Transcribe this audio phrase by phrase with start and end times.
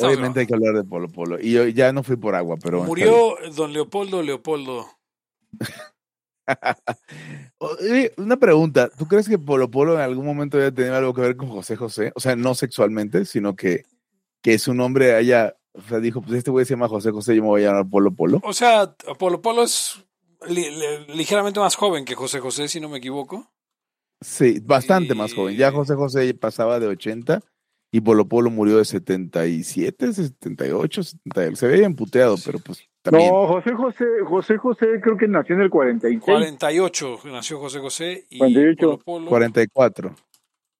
[0.00, 1.38] Obviamente hay que hablar de Polo Polo.
[1.40, 2.84] Y yo ya no fui por agua, pero.
[2.84, 4.86] Murió don Leopoldo Leopoldo.
[8.16, 11.36] Una pregunta, ¿tú crees que Polo Polo en algún momento haya tenido algo que ver
[11.36, 12.12] con José José?
[12.14, 13.84] O sea, no sexualmente, sino que,
[14.42, 17.42] que su nombre haya, o sea, dijo, pues este güey se llama José José, yo
[17.42, 18.40] me voy a llamar Polo Polo.
[18.44, 20.04] O sea, Polo Polo es
[20.48, 23.50] li- li- ligeramente más joven que José José, si no me equivoco.
[24.20, 25.56] Sí, bastante más joven.
[25.56, 27.40] Ya José José pasaba de 80
[27.94, 33.30] y Polo Polo murió de 77, 78, 70, se veía emputeado, pero pues también.
[33.30, 36.22] No, José José, José José creo que nació en el 46.
[36.24, 38.76] 48 nació José José y 48.
[38.86, 39.28] Polo Polo.
[39.28, 40.14] 44,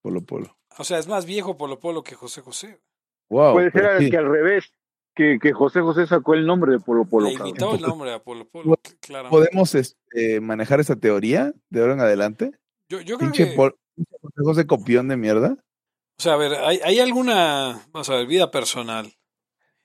[0.00, 0.56] Polo Polo.
[0.78, 2.80] O sea, es más viejo Polo Polo que José José.
[3.28, 3.52] Wow.
[3.52, 4.10] Puede ser sí.
[4.10, 4.72] que al revés,
[5.14, 7.28] que, que José José sacó el nombre de Polo Polo.
[7.28, 7.76] Le cabrón.
[7.76, 9.28] el nombre a Polo Polo, claro.
[9.28, 12.52] ¿Podemos este, manejar esa teoría de ahora en adelante?
[12.88, 15.58] Yo, yo creo Pinche que, Pol- pinche José José copión de mierda.
[16.18, 19.12] O sea, a ver, hay, hay alguna, vamos a ver, vida personal.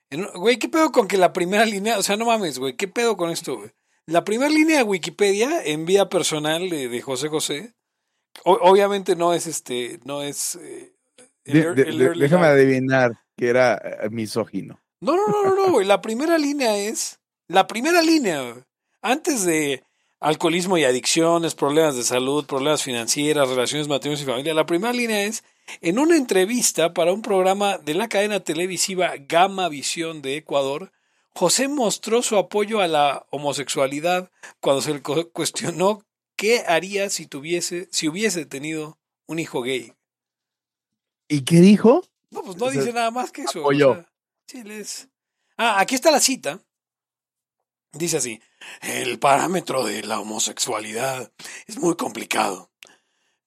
[0.10, 2.88] En- Güey, ¿qué pedo con que la primera línea, o sea, no mames, güey, ¿qué
[2.88, 3.72] pedo con esto, güey?
[4.06, 7.74] La primera línea de Wikipedia en vida personal de, de José José,
[8.46, 10.56] o- obviamente no es este, no es...
[10.56, 10.94] eh,
[11.46, 14.80] el De- el déjame adivinar que era eh, misógino.
[15.02, 15.86] No, no, no, no, no, güey.
[15.86, 17.20] La primera línea es.
[17.48, 18.64] La primera línea, güey.
[19.02, 19.84] Antes de
[20.20, 25.22] alcoholismo y adicciones, problemas de salud, problemas financieras, relaciones, matrimonios y familia, la primera línea
[25.24, 25.44] es
[25.82, 30.92] en una entrevista para un programa de la cadena televisiva Gama Visión de Ecuador.
[31.34, 36.04] José mostró su apoyo a la homosexualidad cuando se le cu- cuestionó
[36.36, 39.94] qué haría si tuviese, si hubiese tenido un hijo gay.
[41.28, 42.04] ¿Y qué dijo?
[42.32, 43.60] No, pues no O sea, dice nada más que eso.
[43.60, 43.92] apoyó.
[43.92, 44.12] o sea,
[44.48, 45.10] sí, les...
[45.58, 46.60] Ah, aquí está la cita.
[47.94, 48.42] Dice así,
[48.82, 51.32] el parámetro de la homosexualidad
[51.68, 52.70] es muy complicado.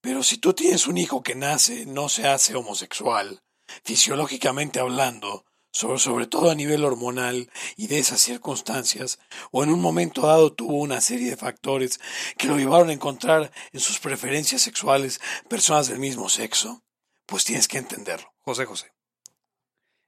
[0.01, 3.43] Pero si tú tienes un hijo que nace, no se hace homosexual,
[3.85, 9.19] fisiológicamente hablando, sobre, sobre todo a nivel hormonal y de esas circunstancias,
[9.51, 12.01] o en un momento dado tuvo una serie de factores
[12.37, 16.83] que lo llevaron a encontrar en sus preferencias sexuales personas del mismo sexo,
[17.27, 18.33] pues tienes que entenderlo.
[18.41, 18.93] José José.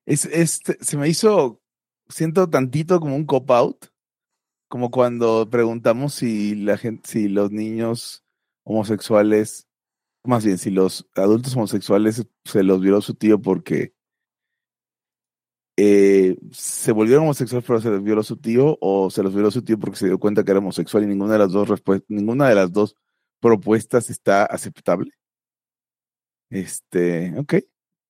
[0.06, 1.60] Es, este, se me hizo,
[2.08, 3.86] siento tantito como un cop-out,
[4.68, 8.24] como cuando preguntamos si la gente, si los niños
[8.64, 9.68] homosexuales,
[10.24, 13.94] más bien, si los adultos homosexuales se los violó su tío porque
[15.76, 19.62] eh, se volvieron homosexuales pero se los violó su tío o se los violó su
[19.62, 21.68] tío porque se dio cuenta que era homosexual y ninguna de las dos
[22.08, 22.96] ninguna de las dos
[23.40, 25.12] propuestas está aceptable.
[26.50, 27.54] Este, ok.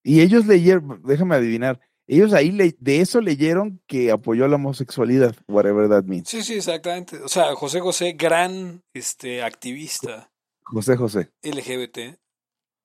[0.03, 5.33] Y ellos leyeron, déjame adivinar, ellos ahí le- de eso leyeron que apoyó la homosexualidad,
[5.47, 6.27] whatever that means.
[6.29, 7.17] Sí, sí, exactamente.
[7.23, 10.32] O sea, José José, gran este, activista
[10.63, 11.31] José José.
[11.43, 12.19] LGBT.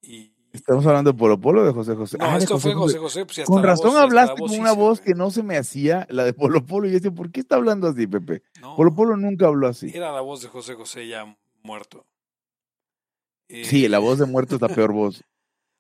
[0.03, 2.17] Y Estamos hablando de Polo Polo o de José José.
[2.19, 2.99] no, Ah, esto fue José.
[2.99, 3.27] José José.
[3.45, 6.33] Pues Con razón voz, hablaste con una voz que no se me hacía, la de
[6.33, 6.87] Polo Polo.
[6.87, 8.43] Y yo decía, ¿por qué está hablando así, Pepe?
[8.61, 9.91] No, Polo Polo nunca habló así.
[9.95, 12.07] Era la voz de José José ya muerto.
[13.49, 15.23] Eh, Sí, la voz de muerto es la peor voz.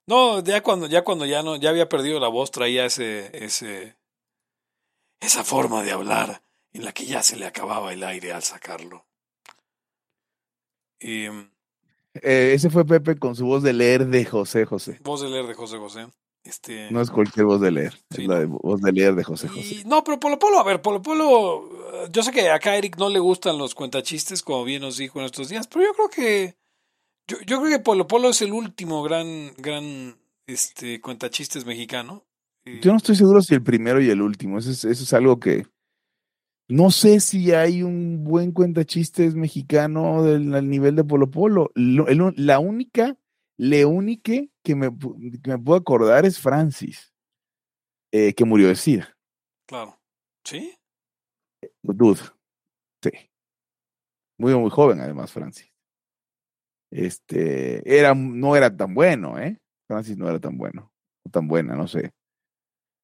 [0.07, 3.95] No, ya cuando, ya cuando ya no, ya había perdido la voz, traía ese, ese,
[5.21, 6.41] esa forma de hablar
[6.73, 9.05] en la que ya se le acababa el aire al sacarlo.
[10.99, 11.27] Y,
[12.23, 14.99] Eh, ese fue Pepe con su voz de leer de José José.
[15.03, 16.07] voz de leer de José José.
[16.45, 19.25] Este, No es cualquier voz de leer, Sí, es la de voz de leer de
[19.25, 19.83] José Y- José.
[19.87, 21.69] no, pero Polo Polo, a ver, Polo Polo,
[22.05, 24.97] eh, yo sé que acá a Eric no le gustan los cuentachistes, como bien nos
[24.97, 26.55] dijo en estos días, pero yo creo que,
[27.27, 32.25] yo, yo creo que Polo Polo es el último gran, gran, este, cuentachistes mexicano.
[32.83, 34.59] Yo no estoy seguro si el primero y el último.
[34.59, 35.67] Eso es, eso es algo que.
[36.71, 41.71] No sé si hay un buen cuentachistes mexicano del al nivel de Polo Polo.
[41.75, 43.17] Lo- el- la única,
[43.57, 47.15] la única que me, pu- que me puedo acordar es Francis,
[48.13, 49.17] eh, que murió de SIDA.
[49.67, 49.99] Claro.
[50.45, 50.75] ¿Sí?
[51.83, 52.21] Dude.
[53.03, 53.11] Sí.
[54.39, 55.73] Muy, muy joven, además, Francis.
[56.91, 59.59] Este, era, no era tan bueno, ¿eh?
[59.87, 60.93] Francis no era tan bueno,
[61.27, 62.13] o tan buena, no sé.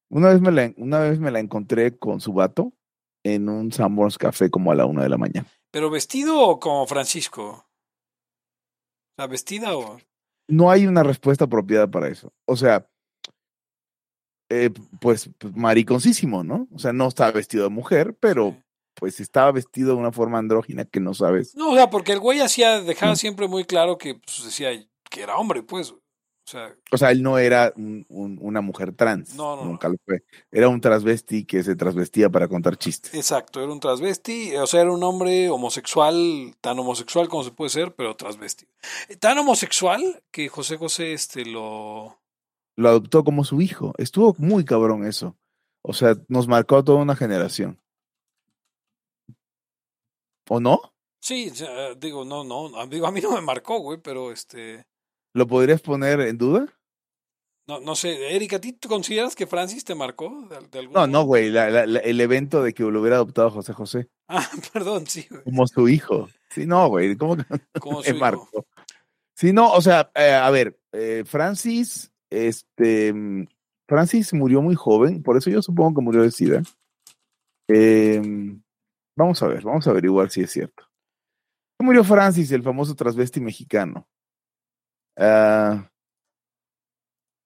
[0.09, 2.73] Una vez me la, una vez me la encontré con su vato
[3.25, 5.47] en un Sanborns Café como a la una de la mañana.
[5.71, 7.43] ¿Pero vestido como Francisco?
[7.43, 9.97] O sea, vestida o...
[10.47, 12.31] No hay una respuesta apropiada para eso.
[12.47, 12.87] O sea,
[14.51, 14.69] eh,
[15.01, 16.67] pues, pues mariconcísimo, ¿no?
[16.73, 18.55] O sea, no estaba vestido de mujer, pero
[18.93, 21.55] pues estaba vestido de una forma andrógina que no sabes.
[21.55, 23.17] No, o sea, porque el güey hacía, dejaba Mm.
[23.17, 24.69] siempre muy claro que pues, decía
[25.09, 25.95] que era hombre, pues.
[26.45, 29.33] O sea, O sea, él no era un- un- una mujer trans.
[29.35, 29.65] No, no.
[29.65, 30.23] Nunca lo fue.
[30.51, 33.13] Era un transvesti que se transvestía para contar chistes.
[33.15, 37.69] exacto, era un transvesti, o sea, era un hombre homosexual, tan homosexual como se puede
[37.71, 38.67] ser, pero transvesti.
[39.19, 42.19] Tan homosexual que José José este lo...
[42.77, 43.93] Lo adoptó como su hijo.
[43.97, 45.35] Estuvo muy cabrón eso.
[45.81, 47.79] O sea, nos marcó a toda una generación.
[50.49, 50.79] ¿O no?
[51.21, 51.51] Sí,
[51.97, 54.85] digo, no, no, digo, a mí no me marcó, güey, pero este,
[55.35, 56.65] ¿Lo podrías poner en duda?
[57.67, 60.93] no, no sé, Erika, ¿a ti tú consideras que Francis te marcó de, de algún
[60.93, 61.49] No, no, güey.
[61.49, 65.25] la- la- la- el evento de que lo hubiera adoptado José José Ah, perdón, sí,
[65.29, 66.29] güey, como su hijo.
[66.49, 67.15] Sí, no, güey.
[67.17, 67.43] ¿Cómo que
[67.81, 68.15] como hijo.
[68.15, 68.65] marcó?
[69.35, 73.13] Sí, no, o sea, eh, a ver, eh, Francis, este,
[73.87, 76.63] Francis murió muy joven, por eso yo supongo que murió de SIDA.
[77.67, 78.61] Em,
[79.17, 80.83] vamos a ver, vamos a averiguar si es cierto.
[81.77, 84.07] ¿Cómo murió Francis, el famoso transvesti mexicano?
[85.17, 85.89] Ah,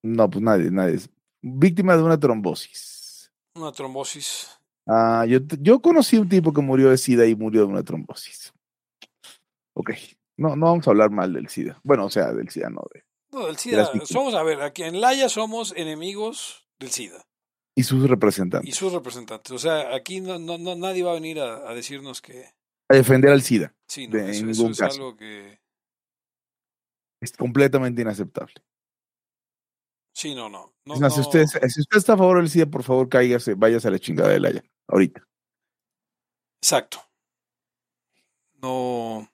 [0.04, 1.00] no, pues nadie, nadie.
[1.42, 3.32] Víctima de una trombosis.
[3.56, 4.50] Una trombosis.
[4.88, 8.54] Ah, yo, yo conocí un tipo que murió de SIDA y murió de una trombosis.
[9.76, 9.92] Ok,
[10.38, 11.80] no, no vamos a hablar mal del SIDA.
[11.84, 12.82] Bueno, o sea, del SIDA, no.
[12.94, 17.24] De, No, del SIDA, somos, a ver, aquí en Laia somos enemigos del SIDA
[17.76, 18.68] y sus representantes.
[18.70, 19.52] y sus representantes.
[19.52, 22.46] O sea, aquí no, no, no- nadie va a venir a, a decirnos que
[22.90, 23.74] A defender al SIDA.
[23.88, 24.96] sí, no, De- eso, en eso ningún es caso.
[24.96, 25.60] algo que
[27.22, 28.54] Es completamente inaceptable.
[30.14, 30.74] sí, no, no.
[30.86, 33.92] más, si, usted, si usted está a favor del SIDA, por favor, cáigase, váyase a
[33.92, 35.24] la chingada de la ya, ahorita.
[36.62, 37.00] Exacto.
[38.62, 39.30] No.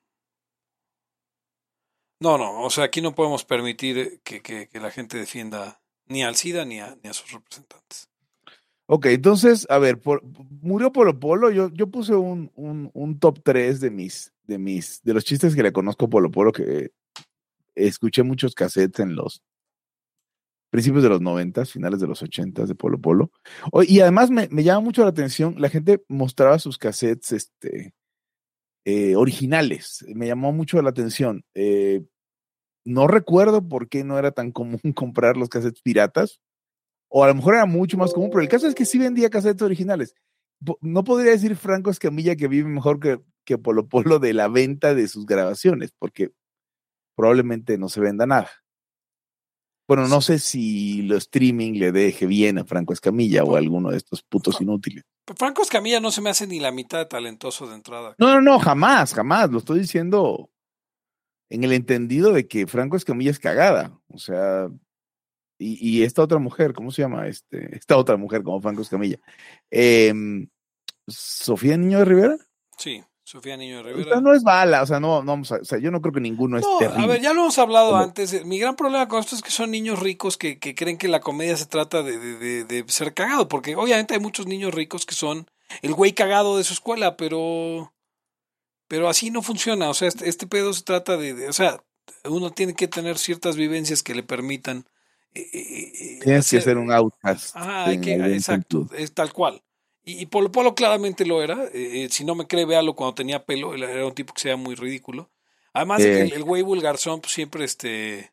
[2.21, 6.23] No, no, o sea, aquí no podemos permitir que, que- que la gente defienda ni
[6.23, 8.09] al SIDA ni a, ni a sus representantes.
[8.87, 10.21] Ok, entonces, a ver, por,
[10.61, 11.49] murió Polo Polo.
[11.51, 15.55] Yo, yo puse un, un, un top 3 de mis, de mis, de los chistes
[15.55, 16.91] que le conozco a Polo Polo, que
[17.75, 19.44] escuché muchos cassettes en los
[20.69, 23.31] principios de los 90, finales de los 80 de Polo Polo.
[23.83, 27.94] Y además me, me llama mucho la atención, la gente mostraba sus cassettes este,
[28.86, 30.06] eh, originales.
[30.13, 31.44] Me llamó mucho la atención.
[31.56, 32.04] Eh,
[32.86, 36.39] no recuerdo por qué no era tan común comprar los cassettes piratas.
[37.10, 39.30] O a lo mejor era mucho más común, pero el caso es que sí vendía
[39.30, 40.13] cassettes originales.
[40.81, 44.94] No podría decir Franco Escamilla que vive mejor que, que Polo Polo de la venta
[44.94, 46.31] de sus grabaciones, porque
[47.15, 48.50] probablemente no se venda nada.
[49.88, 53.91] Bueno, no sé si lo streaming le deje bien a Franco Escamilla o a alguno
[53.91, 55.03] de estos putos inútiles.
[55.38, 58.15] Franco Escamilla no se me hace ni la mitad de talentoso de entrada.
[58.17, 59.51] No, no, no, jamás, jamás.
[59.51, 60.50] Lo estoy diciendo
[61.50, 64.00] en el entendido de que Franco Escamilla es cagada.
[64.07, 64.69] O sea,
[65.59, 67.27] y, y esta otra mujer, ¿cómo se llama?
[67.27, 69.19] Este, esta otra mujer como Franco Escamilla.
[69.69, 70.47] Em,
[71.07, 72.38] Sofía Niño de Rivera.
[72.77, 74.12] Sí, Sofía Niño de O Rivera.
[74.12, 76.13] sea, no es bala, o sea, no, no vamos a- o sea, yo no creo
[76.13, 77.04] que ninguno es No, terrible.
[77.04, 78.31] a ver, ya lo hemos hablado antes.
[78.33, 81.07] eh, Mi gran problema con esto es que son niños ricos que, que creen que
[81.07, 84.75] la comedia se trata de, de- de- de ser cagado, porque obviamente hay muchos niños
[84.75, 85.48] ricos que son
[85.81, 87.92] el güey cagado de su escuela, pero
[88.88, 89.89] pero así no funciona.
[89.89, 91.81] O sea, este, este pedo se trata de, de- o sea,
[92.25, 94.86] uno tiene que tener ciertas vivencias que le permitan.
[95.33, 97.56] eh, eh, eh, Tienes que ser un outcast.
[97.57, 99.63] Hay que, algún exacto, es tal cual.
[100.06, 101.66] Y, Polo Polo claramente lo era.
[101.74, 103.74] eh, eh, si no me cree, véalo cuando tenía pelo.
[103.74, 105.31] Él era un tipo que se veía muy ridículo.
[105.74, 106.22] Además de Eh.
[106.22, 108.31] el, el güey vulgarzón, pues siempre, este,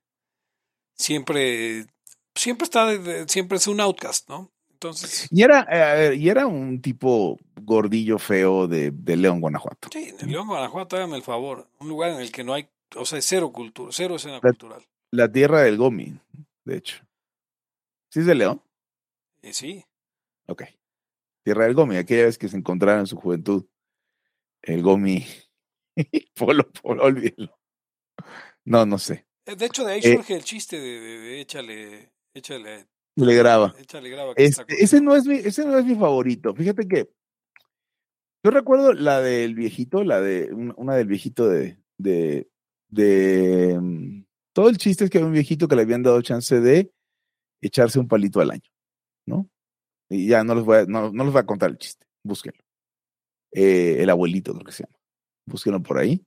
[0.94, 1.86] siempre,
[2.34, 4.50] siempre está, de- de- siempre es un outcast, ¿no?
[4.72, 9.88] Entonces, Y era, eh, y era un tipo gordillo feo de, de León, Guanajuato.
[9.92, 11.68] sí, el León, Guanajuato, hágame el favor.
[11.78, 14.82] Un lugar en el que no hay, o sea, cero cultura, cero escena La- cultural.
[15.12, 16.18] La tierra del Gomi,
[16.64, 16.96] de hecho.
[18.10, 18.60] ¿Sí es de León?
[19.52, 19.84] Sí,
[20.48, 20.64] Ok.
[21.44, 23.66] Tierra del Gomi, aquella vez que se encontraron en su juventud.
[24.62, 25.24] El Gomi.
[26.36, 27.58] Polo, Polo, olvídelo.
[28.64, 29.26] No, no sé.
[29.46, 30.14] Eh, de hecho, de ahí Eh.
[30.16, 33.74] surge el chiste de, de- de échale, échale, Le graba.
[33.78, 34.32] échale graba.
[34.36, 36.54] Este, ese, no es mi, ese no es mi favorito.
[36.54, 37.10] Fíjate que
[38.44, 42.48] yo recuerdo la del viejito, la de un- una del viejito de, de,
[42.88, 44.24] de mm,
[44.54, 46.92] todo el chiste es que había un viejito que le habían dado chance de
[47.60, 48.70] echarse un palito al año,
[49.26, 49.48] ¿no?
[50.12, 52.60] Ya no les voy a, no, no les voy a contar el chiste, búsquenlo.
[53.52, 54.98] Eh, el abuelito, creo que se llama.
[55.46, 56.24] Búsquenlo por ahí.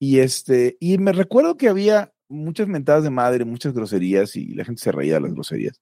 [0.00, 4.64] Y este, y me recuerdo que había muchas mentadas de madre, muchas groserías, y la
[4.64, 5.80] gente se reía de las groserías.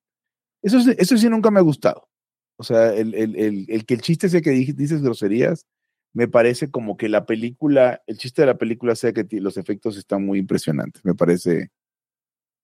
[0.63, 2.09] Eso, eso sí nunca me ha gustado.
[2.57, 5.67] O sea, el, el, el, que el chiste sea que di- dices groserías,
[6.15, 9.97] me parece como que la película, el chiste de la película sea que los efectos
[9.97, 11.05] están muy impresionantes.
[11.05, 11.71] Me parece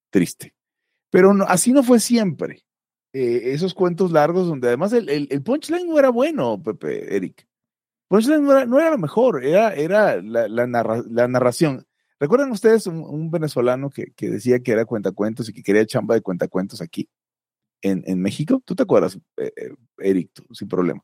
[0.09, 0.53] triste.
[1.11, 2.63] Pero así no fue siempre.
[3.13, 7.45] Eh, esos cuentos largos donde además el, el, el punchline no era bueno, Pepe, Eric.
[8.07, 11.85] Punchline no era, no era lo mejor, era, era la, la, narra- la narración.
[12.19, 16.15] ¿Recuerdan ustedes un, un venezolano que, que decía que era cuentacuentos y que quería chamba
[16.15, 17.09] de cuentacuentos aquí
[17.81, 18.61] en, en México?
[18.63, 21.03] ¿Tú te acuerdas, eh, eh, Eric, tú, sin problema?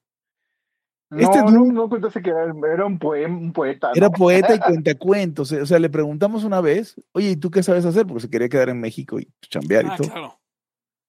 [1.09, 3.91] No, Este no, dude- no contaste que era, era un, poema, un poeta.
[3.95, 5.51] Era poeta y cuentacuentos.
[5.53, 8.05] eh, O sea, le preguntamos una vez, oye, ¿y tú qué sabes hacer?
[8.05, 10.07] Porque se quería quedar en México y pues, chambear Ah, y todo.
[10.09, 10.39] claro.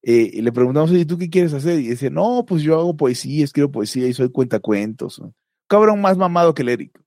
[0.02, 1.78] Eh, y le preguntamos, oye, ¿tú qué quieres hacer?
[1.80, 5.20] Y dice, no, pues yo hago poesía, escribo poesía y soy cuentacuentos.
[5.20, 5.32] ¿no?
[5.68, 7.00] Cabrón más mamado que el Eric.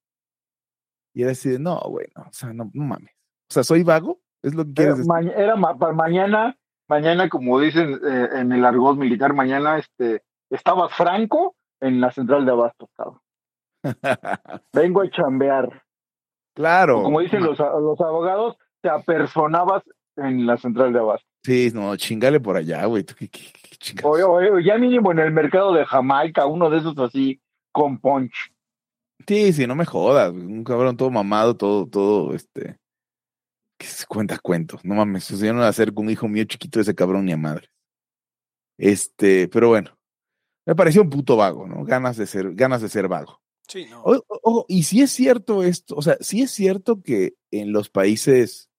[1.13, 3.11] Y era así de, no, bueno, o sea, no, no mames.
[3.49, 5.09] O sea, soy vago, es lo que quieres decir.
[5.11, 6.57] ma- era ma- para mañana,
[6.87, 12.45] mañana, como dicen eh, en el argot militar, mañana este, estaba Franco en la central
[12.45, 12.89] de Abastos.
[12.95, 13.19] cabrón.
[14.73, 15.83] Vengo a chambear.
[16.55, 16.99] claro.
[16.99, 19.83] O como dicen los, los abogados, te apersonabas
[20.17, 21.30] en la central de Abastos.
[21.43, 23.03] Sí, no, chingale por allá, güey.
[23.03, 24.11] ¿tú qué- qué- qué chingados?
[24.13, 28.53] Oye, oye, ya mínimo en el mercado de Jamaica, uno de esos así con punch.
[29.27, 30.31] Sí, sí, no me jodas.
[30.31, 32.77] güey, Un cabrón todo mamado, todo, todo, este.
[33.79, 34.83] Que se cuenta cuentos.
[34.85, 35.29] No mames.
[35.31, 37.25] O sea, yo no voy a hacer con un hijo mío chiquito de ese cabrón
[37.25, 37.69] ni a madre.
[38.77, 39.97] Este, pero bueno.
[40.65, 41.83] Me pareció un puto vago, ¿no?
[41.83, 43.41] Ganas de ser, ganas de ser vago.
[43.67, 44.03] Sí, no.
[44.03, 48.69] O- y si es cierto esto, o sea, sí es cierto que en los países,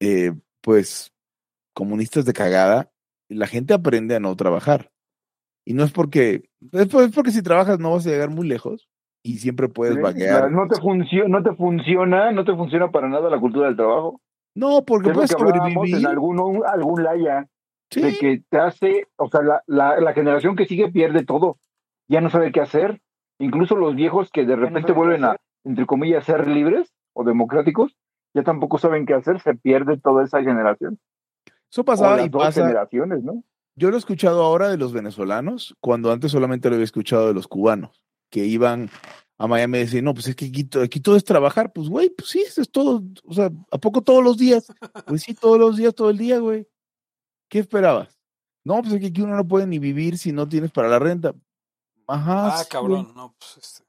[0.00, 1.10] eh, pues,
[1.74, 2.90] comunistas de cagada,
[3.28, 4.90] la gente aprende a no trabajar.
[5.64, 8.46] Y no es porque, es por- es porque si trabajas no vas a llegar muy
[8.48, 8.88] lejos
[9.22, 10.00] y siempre puedes ¿Sí?
[10.02, 10.50] vaguear.
[10.50, 14.20] No te, funciona, no te funciona, no te funciona para nada la cultura del trabajo.
[14.54, 15.96] No, porque puedes sobrevivir.
[15.96, 17.46] en algún, algún laya.
[17.90, 21.58] Sí, de que te hace, o sea, la, la, la generación que sigue pierde todo,
[22.08, 23.02] ya no sabe qué hacer,
[23.38, 27.94] incluso los viejos que de repente vuelven a, entre comillas, ser libres o democráticos,
[28.34, 30.98] ya tampoco saben qué hacer, se pierde toda esa generación,
[31.72, 32.60] eso pasaba las y dos pasa.
[32.62, 33.42] generaciones, ¿no?
[33.74, 37.34] Yo lo he escuchado ahora de los venezolanos, cuando antes solamente lo había escuchado de
[37.34, 38.90] los cubanos, que iban
[39.38, 41.72] a Miami y decían, no, pues es que aquí, to- aquí todo es trabajar.
[41.72, 43.02] Pues, güey, pues sí, eso es todo.
[43.24, 44.70] O sea, ¿a poco todos los días?
[45.06, 46.68] Pues sí, todos los días, todo el día, güey.
[47.48, 48.18] ¿Qué esperabas?
[48.64, 50.98] No, pues es que aquí uno no puede ni vivir si no tienes para la
[50.98, 51.34] renta.
[52.06, 52.48] Ajá.
[52.54, 53.14] ah, sí, cabrón, güey.
[53.16, 53.84] no, pues este.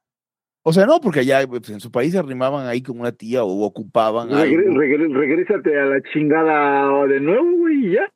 [0.65, 3.43] O sea, no, porque allá pues, en su país se arrimaban ahí con una tía
[3.43, 4.79] o ocupaban Regre- algo.
[4.79, 8.10] regre- regrésate a la chingada de nuevo, güey, y ya.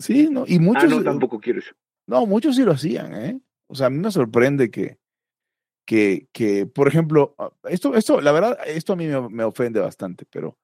[0.00, 0.44] Sí, ¿no?
[0.46, 1.74] Y Ah, muchos, no, tampoco quiero eso.
[2.08, 3.40] No, muchos sí lo hacían, ¿eh?
[3.68, 4.98] O sea, a mí me sorprende que,
[5.86, 9.78] que, que por ejemplo, ah, esto, esto, la verdad, esto a mí me, me ofende
[9.80, 10.56] bastante, pero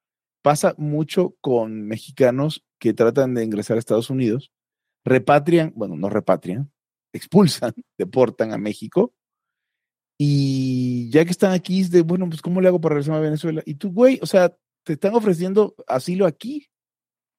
[0.42, 4.50] pasa mucho con mexicanos que tratan de ingresar a Estados Unidos,
[5.04, 6.70] repatrian, bueno, no repatrian,
[7.12, 9.12] expulsan, deportan a México,
[10.18, 13.20] y ya que están aquí, es de, bueno, pues, ¿cómo le hago para regresar a
[13.20, 13.62] Venezuela?
[13.64, 14.52] Y tú, güey, o sea,
[14.84, 16.68] te están ofreciendo asilo aquí,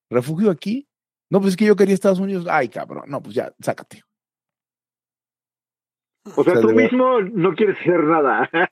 [0.09, 0.87] refugio aquí.
[1.29, 2.47] No, pues es que yo quería Estados Unidos.
[2.49, 4.01] Ay, cabrón, no, pues ya, sácate.
[6.35, 8.49] O sea, sea, tú mismo no quieres hacer nada.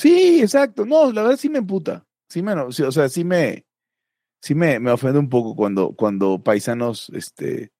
[0.00, 0.86] Sí, exacto.
[0.86, 2.06] No, la verdad sí me emputa.
[2.28, 3.66] Sí me, no- sí, o sea, sí me,
[4.40, 7.72] sí me, me ofende un poco cuando, cuando paisanos, este,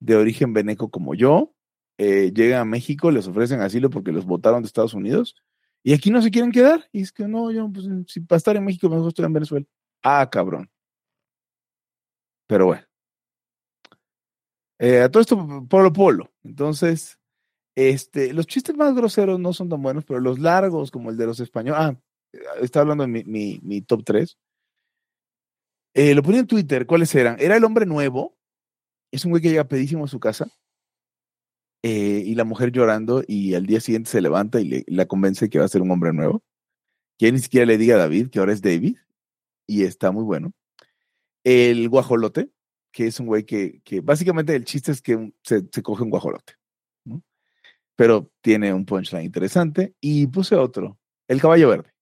[0.00, 1.54] de origen veneco como yo,
[2.02, 5.36] eh, llegan a México, les ofrecen asilo porque los votaron de Estados Unidos
[5.82, 6.88] y aquí no se quieren quedar.
[6.92, 9.66] Y es que no, yo, pues, si para estar en México mejor estoy en Venezuela.
[10.02, 10.70] Ah, cabrón.
[12.46, 12.82] Pero bueno.
[14.78, 16.32] Eh, a todo esto, Polo Polo.
[16.42, 17.18] Entonces,
[17.76, 21.26] este, los chistes más groseros no son tan buenos, pero los largos, como el de
[21.26, 21.82] los españoles.
[21.82, 21.94] Ah,
[22.62, 24.38] está hablando de mi, mi, mi top 3.
[25.92, 27.36] Eh, lo ponía en Twitter, ¿cuáles eran?
[27.38, 28.38] Era el hombre nuevo.
[29.12, 30.50] Es un güey que llega pedísimo a su casa.
[31.82, 35.48] Eh, y la mujer llorando, y al día siguiente se levanta y le, la convence
[35.48, 36.42] que va a ser un hombre nuevo.
[37.18, 38.96] Que ni siquiera le diga a David que ahora es David.
[39.66, 40.52] Y está muy bueno.
[41.44, 42.50] El guajolote,
[42.92, 46.10] que es un güey que, que básicamente el chiste es que se, se coge un
[46.10, 46.54] guajolote.
[47.04, 47.22] ¿no?
[47.96, 49.94] Pero tiene un punchline interesante.
[50.00, 51.92] Y puse otro, el caballo verde.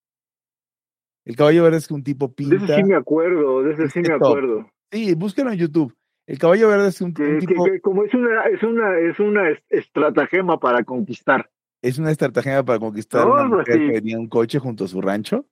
[1.25, 2.76] El caballo verde es que un tipo De ese pinta.
[2.76, 4.70] sí me acuerdo, de ese sí me acuerdo.
[4.90, 5.94] Sí, búsquenlo en YouTube.
[6.28, 9.49] El caballo verde es un, Que, tipo, que como es una, es una, es una
[9.50, 11.50] est- estratagema para conquistar.
[11.82, 13.87] es una estrategia para conquistar a una Todo mujer así.
[13.87, 15.47] que venía en un coche junto a su rancho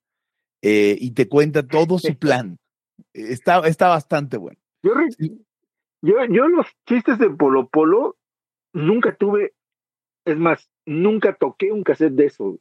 [0.62, 2.58] eh, y te cuenta todo su plan.
[3.14, 4.58] Está, está bastante bueno.
[4.82, 5.40] Yo, re- Sí.
[6.02, 8.16] yo, yo los chistes de Polo Polo
[8.74, 9.54] nunca tuve,
[10.26, 12.58] es más, nunca toqué un cassette de eso.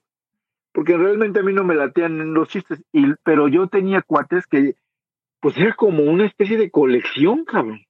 [0.71, 4.75] Porque realmente a mí no me latean los chistes, y, pero yo tenía cuates que,
[5.41, 7.84] pues era como una especie de colección, cabrón.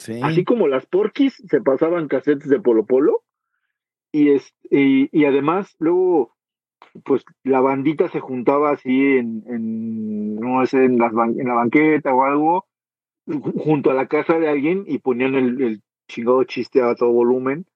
[0.00, 0.18] Sí.
[0.22, 3.22] Así como las porquis se pasaban cassettes de Polo Polo.
[4.12, 6.34] Y, es, y, además, luego,
[7.04, 11.54] pues la bandita se juntaba así en, en no sé, en, las ban- en la
[11.54, 12.66] banqueta o algo,
[13.26, 17.12] ju- junto a la casa de alguien y ponían el, el chingado chiste a todo
[17.12, 17.66] volumen.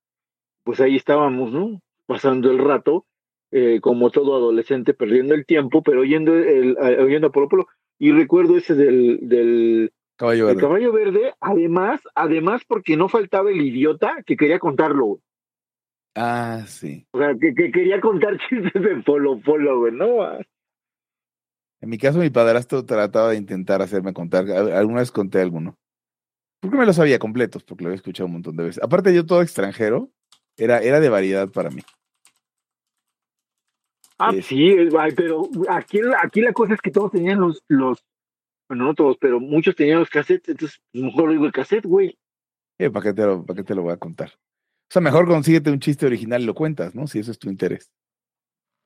[0.65, 1.81] Pues ahí estábamos, ¿no?
[2.07, 3.05] Pasando el rato,
[3.53, 7.67] eh, como todo adolescente, perdiendo el tiempo, pero oyendo, el, a- oyendo a Polo Polo.
[7.99, 10.61] Y recuerdo ese del, del, Caballo el verde.
[10.61, 15.21] caballo verde, además, además porque no faltaba el idiota que quería contarlo, güey.
[16.15, 17.07] Ah, sí.
[17.11, 20.39] O sea, que, que quería contar chistes de Polo Polo, güey, ¿no?
[21.81, 24.49] En mi caso, mi padrastro trataba de intentar hacerme contar.
[24.51, 25.77] Al- Alguna vez conté alguno.
[26.61, 28.83] Porque me los sabía completos, porque lo había escuchado un montón de veces.
[28.83, 30.11] Aparte, yo todo extranjero
[30.57, 31.83] era, era de variedad para mí.
[34.17, 34.75] Ah, sí,
[35.17, 38.03] pero aquí, aquí la cosa es que todos tenían los, los,
[38.69, 42.19] bueno, no todos, pero muchos tenían los cassettes, entonces mejor digo el cassette, güey.
[42.79, 44.31] Eh, ¿para, qué te lo, ¿Para qué te lo voy a contar?
[44.31, 47.07] O sea, mejor consíguete un chiste original y lo cuentas, ¿no?
[47.07, 47.91] Si eso es tu interés.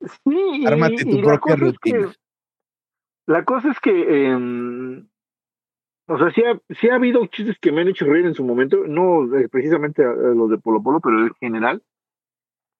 [0.01, 2.13] Sí, y- Ármate tu y la propia cosa es que- rutina.
[3.27, 5.07] la cosa es que, em,
[6.07, 8.43] o sea, sí ha, sí ha habido chistes que me han hecho reír en su
[8.43, 11.83] momento, no eh, precisamente a- a los de Polo Polo, pero en general,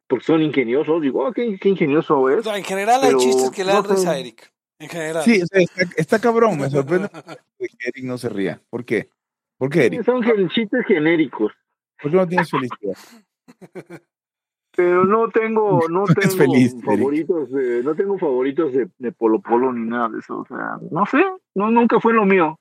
[0.08, 1.02] porque son ingeniosos.
[1.02, 2.44] Digo, oh, qué, qué ingenioso O es.
[2.44, 3.96] sea, en general hay chistes que le dan no sé.
[3.96, 4.52] risa a Eric.
[4.80, 5.24] En general.
[5.24, 7.10] Sí, o sea, está, está cabrón, me sorprende
[7.60, 8.62] que Eric no se ría.
[8.70, 9.10] ¿Por qué?
[9.58, 10.06] ¿Por qué, Eric?
[10.06, 11.52] Son chistes genéricos.
[12.02, 12.98] ¿Por qué no tienes felicidad?
[14.76, 19.74] Pero no tengo, no tengo feliz, favoritos de, no tengo favoritos de, de Polo Polo
[19.74, 20.40] ni nada de eso.
[20.40, 21.22] O sea, no sé,
[21.56, 22.58] no, nunca fue lo mío.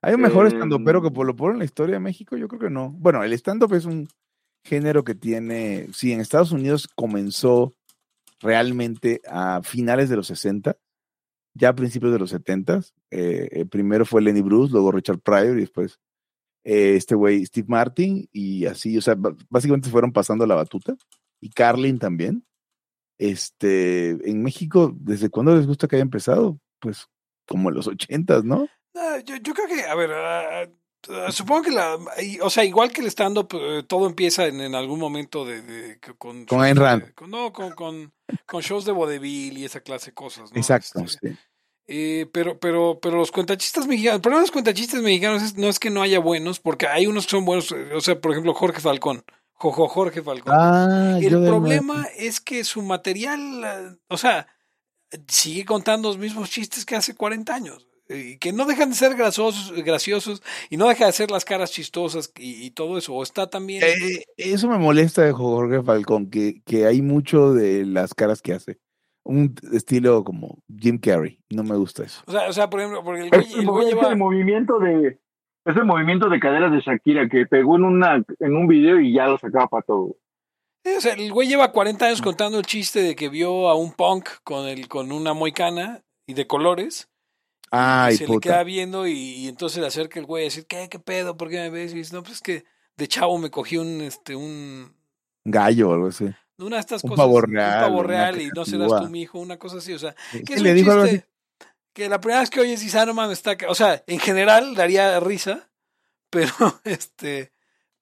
[0.00, 2.36] ¿Hay un mejor Eh, stand-upero que Polo Polo en la historia de México?
[2.36, 2.90] Yo creo que no.
[2.90, 4.08] Bueno, el stand-up es un
[4.64, 7.74] género que tiene, sí, en Estados Unidos comenzó
[8.40, 10.76] realmente a finales de los 60,
[11.56, 12.80] ya a principios de los 70.
[13.10, 15.98] Eh, eh, primero fue Lenny Bruce, luego Richard Pryor y después
[16.64, 19.16] eh, este güey Steve Martin y así, o sea,
[19.48, 20.94] básicamente fueron pasando la batuta
[21.40, 22.44] y Carlin también.
[23.18, 26.58] Este, en México, ¿desde cuándo les gusta que haya empezado?
[26.80, 27.06] Pues
[27.48, 28.68] como en los 80, ¿no?
[28.94, 30.66] Ah, yo, yo creo que, a ver, ah,
[31.30, 34.74] supongo que la, y- o sea, igual que el stand-up, eh, todo empieza en, en
[34.74, 37.14] algún momento de, de- con, Con Ayn Rand.
[37.14, 38.12] con- no, con, con,
[38.46, 40.56] con shows de vodevil y esa clase de cosas, ¿no?
[40.58, 41.38] Exacto, Este, sí.
[41.88, 45.68] eh, pero, pero, pero los cuentachistas mexicanos, el problema de los cuentachistas mexicanos es- no
[45.68, 48.32] es que no haya buenos, porque hay unos que son buenos, eh, o sea, por
[48.32, 50.52] ejemplo, Jorge Falcón, Jojo Jorge Falcón.
[50.56, 54.46] Ah, El problema es que su material, eh, o sea,
[55.28, 57.86] sigue contando los mismos chistes que hace 40 años.
[58.08, 61.72] Eh, que no dejan de ser graciosos, graciosos y no deja de ser las caras
[61.72, 63.14] chistosas y, y todo eso.
[63.14, 63.82] O está también.
[63.82, 68.52] Eh, eso me molesta de Jorge Falcón, que, que hay mucho de las caras que
[68.54, 68.78] hace.
[69.24, 71.40] Un estilo como Jim Carrey.
[71.50, 72.22] No me gusta eso.
[72.26, 74.08] o, sea, o sea, por ejemplo, porque el Es güey, el, el es lleva.
[74.10, 75.18] el movimiento de,
[75.64, 79.12] es el movimiento de caderas de Shakira que pegó en una, en un video y
[79.12, 80.16] ya lo sacaba para todo.
[80.84, 83.74] eh, o sea, el güey lleva 40 años contando el chiste de que vio a
[83.74, 87.08] un punk con, el, con una moicana y de colores.
[87.70, 90.66] Ay, y se le queda viendo y, y entonces le acerca el güey a decir,
[90.66, 91.36] ¿qué, qué pedo?
[91.36, 91.92] ¿Por qué me ves?
[91.92, 92.64] Y dice, no, pues es que
[92.96, 94.94] de chavo me cogí un, este, un,
[95.44, 96.26] Gallo o algo así.
[96.58, 99.08] una de estas Un cosas, pavo un real, pavo una real y no serás tú
[99.10, 101.12] mi hijo, una cosa así, o sea, Sí, que es le un dijo algo así.
[101.16, 101.28] chiste
[101.92, 103.68] que la primera vez que oyes dices, ah, no mames, está, ca-".
[103.70, 105.70] o sea, en general daría risa,
[106.30, 106.52] pero
[106.84, 107.52] este,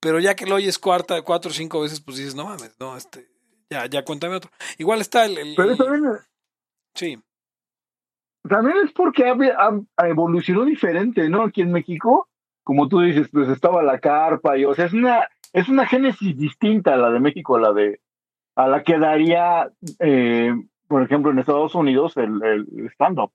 [0.00, 2.96] pero ya que lo oyes cuarta, cuatro o cinco veces, pues dices, no mames, no,
[2.96, 3.28] este,
[3.70, 4.50] ya, ya cuéntame otro.
[4.78, 6.12] Igual está el, el- Pero el- también,
[6.94, 7.18] sí,
[8.48, 9.34] también es porque ha,
[9.96, 11.42] ha- evolucionó diferente, ¿no?
[11.42, 12.28] Aquí en México,
[12.62, 16.36] como tú dices, pues estaba la carpa y, o sea, es una, es una génesis
[16.36, 18.00] distinta a la de México, a la de,
[18.56, 20.52] a la que daría, eh,
[20.88, 23.32] por ejemplo, en Estados Unidos el, el stand-up.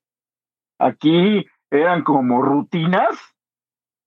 [0.79, 3.17] Aquí eran como rutinas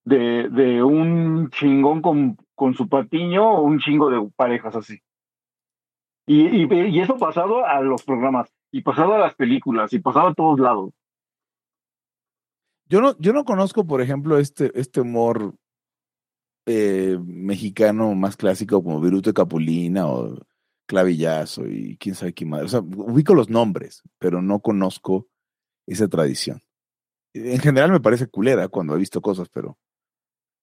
[0.05, 5.01] de, de un chingón con, con su patiño o un chingo de parejas así.
[6.27, 10.29] Y, y, y eso pasado a los programas, y pasado a las películas, y pasado
[10.29, 10.93] a todos lados.
[12.87, 15.55] Yo no, yo no conozco, por ejemplo, este, este humor
[16.67, 20.39] eh, mexicano más clásico como Viruto Capulina o
[20.87, 22.63] Clavillazo y quién sabe qué más.
[22.63, 25.27] O sea, ubico los nombres, pero no conozco
[25.87, 26.61] esa tradición.
[27.35, 29.79] En general me parece culera cuando he visto cosas, pero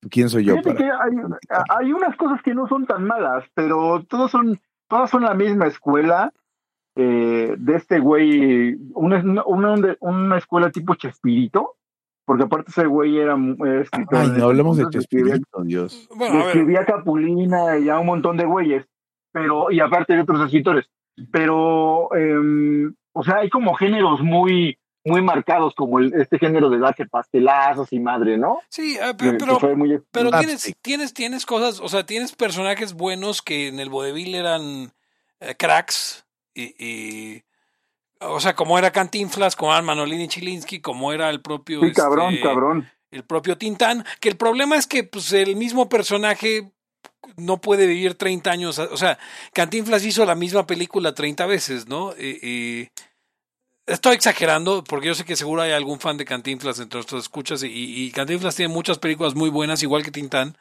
[0.09, 0.77] ¿quién soy yo Fíjate para?
[0.77, 5.23] que hay, hay unas cosas que no son tan malas, pero todos son, todas son
[5.23, 6.31] la misma escuela
[7.01, 11.77] eh, de este güey, una, una, una escuela tipo Chespirito,
[12.25, 14.19] porque aparte ese güey era, era escritor.
[14.19, 16.09] Ay, no hablemos de entonces, escribía- Chespirito, Dios.
[16.15, 18.85] bueno, escribía Capulina y a un montón de güeyes,
[19.31, 20.89] pero, y aparte de otros escritores,
[21.31, 26.79] pero, em, o sea, hay como géneros muy, muy marcados, como el, este género de
[26.79, 28.59] darse pastelazos y madre, ¿no?
[28.69, 33.41] sí, que pero, fue muy- Pero tienes, tienes, tienes cosas, o sea, tienes personajes buenos
[33.41, 34.91] que en el vodevil eran
[35.39, 37.43] eh, cracks y, y-
[38.21, 42.33] o sea, como era Cantinflas, como era Manolini Chilinsky, como era el propio, Sí, cabrón,
[42.33, 42.91] este, cabrón.
[43.11, 46.71] el propio Tintán, que el problema es que pues el mismo personaje
[47.37, 49.17] no puede vivir 30 años, o sea,
[49.53, 52.13] Cantinflas hizo la misma película 30 veces, ¿no?
[52.17, 52.89] Y- y
[53.87, 57.63] estoy exagerando, porque yo sé que seguro hay algún fan de Cantinflas entre nuestros escuchas,
[57.63, 60.57] y, y Cantinflas tiene muchas películas muy buenas, igual que Tintán,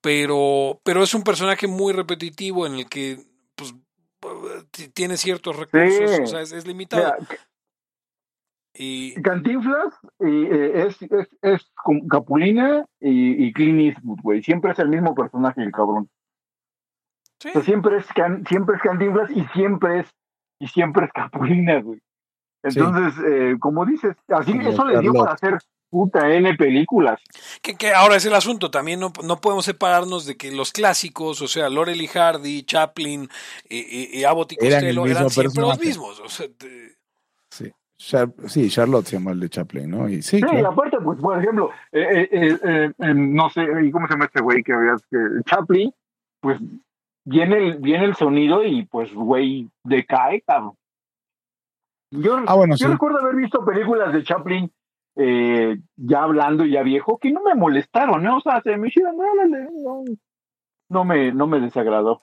[0.00, 3.18] pero, pero es un personaje muy repetitivo en el que
[3.56, 3.74] pues,
[4.92, 6.22] tiene ciertos recursos, Sí.
[6.22, 7.14] o sea, es, es limitado.
[7.20, 7.38] Mira,
[8.76, 11.72] Y Cantinflas y, eh, es, es, es
[12.10, 14.42] Capulina y, y Clint Eastwood, güey.
[14.42, 16.08] Siempre es el mismo personaje, el cabrón.
[17.40, 20.10] sí, O sea, siempre es, can- siempre es Cantinflas y siempre es,
[20.58, 22.00] y siempre es Capulina, güey.
[22.64, 25.58] Entonces, eh, como dices, así Como eso le dio para hacer
[25.90, 27.20] puta N películas.
[27.62, 28.70] que, que ahora es el asunto.
[28.70, 33.28] También no, no podemos separarnos de que los clásicos, o sea, Laurel y Hardy, Chaplin
[33.68, 36.20] y, y- y Abbott y Eran el Costello mismo eran siempre los mismos.
[36.20, 36.94] O sea, de-
[37.50, 37.70] Sí.
[37.96, 40.08] Char- sí, Charlotte se llama el de Chaplin, ¿no?
[40.08, 43.64] Y sí, Sí, y aparte, pues, por ejemplo, eh, eh, eh, eh, eh, no sé,
[43.84, 45.16] ¿y ¿cómo se llama este güey que habías que
[45.48, 45.92] Chaplin?
[46.40, 46.58] Pues
[47.24, 50.72] viene el, viene el sonido y pues, güey, decae, cabrón.
[52.22, 52.92] Yo, Ah, bueno, yo sí.
[52.92, 54.70] recuerdo haber visto películas de Chaplin
[55.16, 58.38] eh, ya hablando y ya viejo que no me molestaron, ¿no?
[58.38, 60.04] O sea, se me hicieron, no,
[60.88, 62.22] no me, no me desagradó.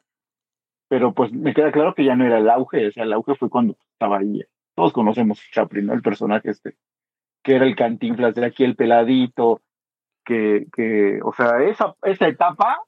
[0.90, 3.36] Pero pues me queda claro que ya no era el auge, o sea, el auge
[3.36, 4.42] fue cuando estaba ahí.
[4.76, 5.94] Todos conocemos a Chaplin, ¿no?
[5.94, 6.76] El personaje este,
[7.44, 9.62] que era el cantinflas, era aquí el peladito,
[10.26, 12.80] que, que o sea, esa, esa etapa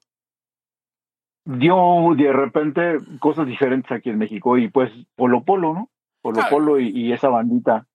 [1.45, 5.89] dio de repente cosas diferentes aquí en México y pues Polo Polo, ¿no?
[6.23, 6.49] Polo Claro.
[6.49, 7.85] Polo y, y esa bandita.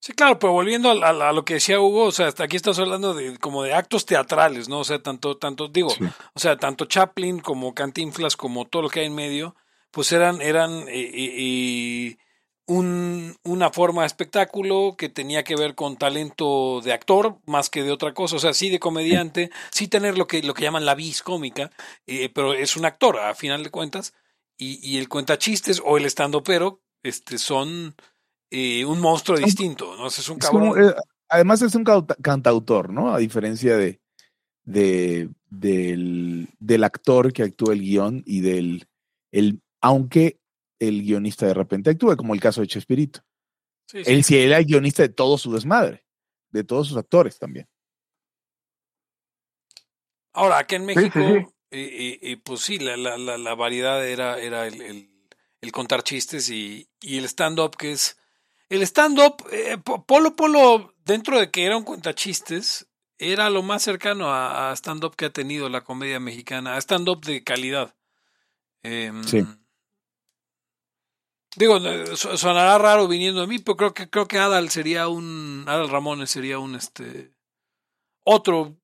[0.00, 2.56] Sí, claro, pero volviendo a, a- a lo que decía Hugo, o sea, hasta aquí
[2.56, 4.78] estamos hablando de como de actos teatrales, ¿no?
[4.78, 6.04] O sea, tanto, tanto, digo, Sí.
[6.34, 9.56] o sea, tanto Chaplin como Cantinflas como todo lo que hay en medio,
[9.90, 11.34] pues eran, eran eh, eh,
[12.12, 12.16] eh,
[12.66, 17.82] un, una forma de espectáculo que tenía que ver con talento de actor más que
[17.82, 20.84] de otra cosa, o sea, sí de comediante, sí tener lo que, lo que llaman
[20.86, 21.70] la vis cómica,
[22.06, 24.14] eh, pero es un actor a final de cuentas,
[24.58, 27.94] y, y el cuentachistes o el estando pero, este, son
[28.50, 30.08] eh, un monstruo distinto, ¿no?
[30.08, 30.90] Es un Es como, cabrón.
[30.90, 30.94] eh,
[31.28, 33.14] además es un cantautor, ¿no?
[33.14, 34.00] A diferencia de,
[34.64, 38.86] de del, del actor que actúa el guion y del
[39.32, 40.40] el aunque
[40.80, 43.20] el guionista de repente actúe, como el caso de Chespirito.
[43.86, 44.12] Sí, sí.
[44.12, 46.04] Él sí era el guionista de todo su desmadre,
[46.50, 47.66] de todos sus actores también.
[50.32, 51.46] Ahora, acá en sí, México, sí.
[51.70, 55.10] Eh, eh, pues sí, la, la, la, la variedad era, era el, el,
[55.60, 58.16] el contar chistes y, y el stand-up, que es.
[58.68, 63.82] El stand-up, eh, Po- Polo Polo, dentro de que era un cuentachistes, era lo más
[63.82, 67.94] cercano a, a stand-up que ha tenido la comedia mexicana, a stand-up de calidad.
[68.82, 69.44] Em, Sí.
[71.56, 75.64] Digo, eh, sonará raro viniendo de mí, pero creo que creo que Adal sería un
[75.66, 77.32] Adal Ramones sería un este
[78.22, 78.76] otro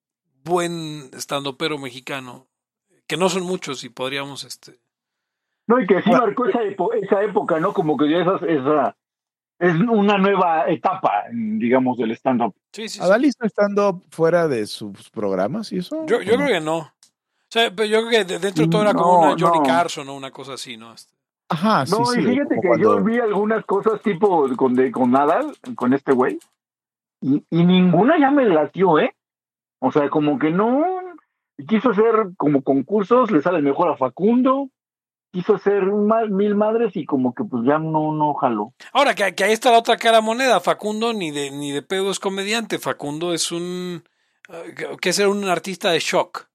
[0.43, 2.49] buen estandopero mexicano,
[3.07, 4.79] que no son muchos y podríamos este
[5.67, 7.73] No, y que sí marcó esa, epo- esa época, ¿no?
[7.73, 8.97] Como que ya esas, esa,
[9.59, 12.55] es una nueva etapa, digamos, del stand-up.
[12.73, 13.05] Sí, sí, sí.
[13.05, 16.05] ¿Adal hizo stand-up fuera de sus programas y eso?
[16.07, 16.79] Yo, yo creo que no.
[16.79, 16.91] O
[17.49, 19.63] sea, pero yo creo que de- dentro de todo era como una Johnny no.
[19.65, 20.93] Carson o una cosa así, ¿no?
[20.93, 21.15] Este,
[21.49, 22.21] Ajá, sí, No, sí.
[22.21, 26.13] y fíjate que cuando- yo vi algunas cosas tipo con, de, con Nadal, con este
[26.13, 26.39] güey,
[27.21, 29.15] y, y ninguna ya me latió, ¿eh?
[29.79, 31.01] O sea, como que no
[31.69, 34.71] quiso hacer como concursos, le sale mejor a Facundo,
[35.33, 38.73] quiso hacer mil madres y como que pues ya no, no jaló.
[38.93, 40.61] Ahora, que, que ahí está la otra cara moneda.
[40.61, 42.79] Facundo ni de, ni de pedo es comediante.
[42.79, 44.05] Facundo es un.
[44.49, 46.49] eh, que- ser un artista de shock.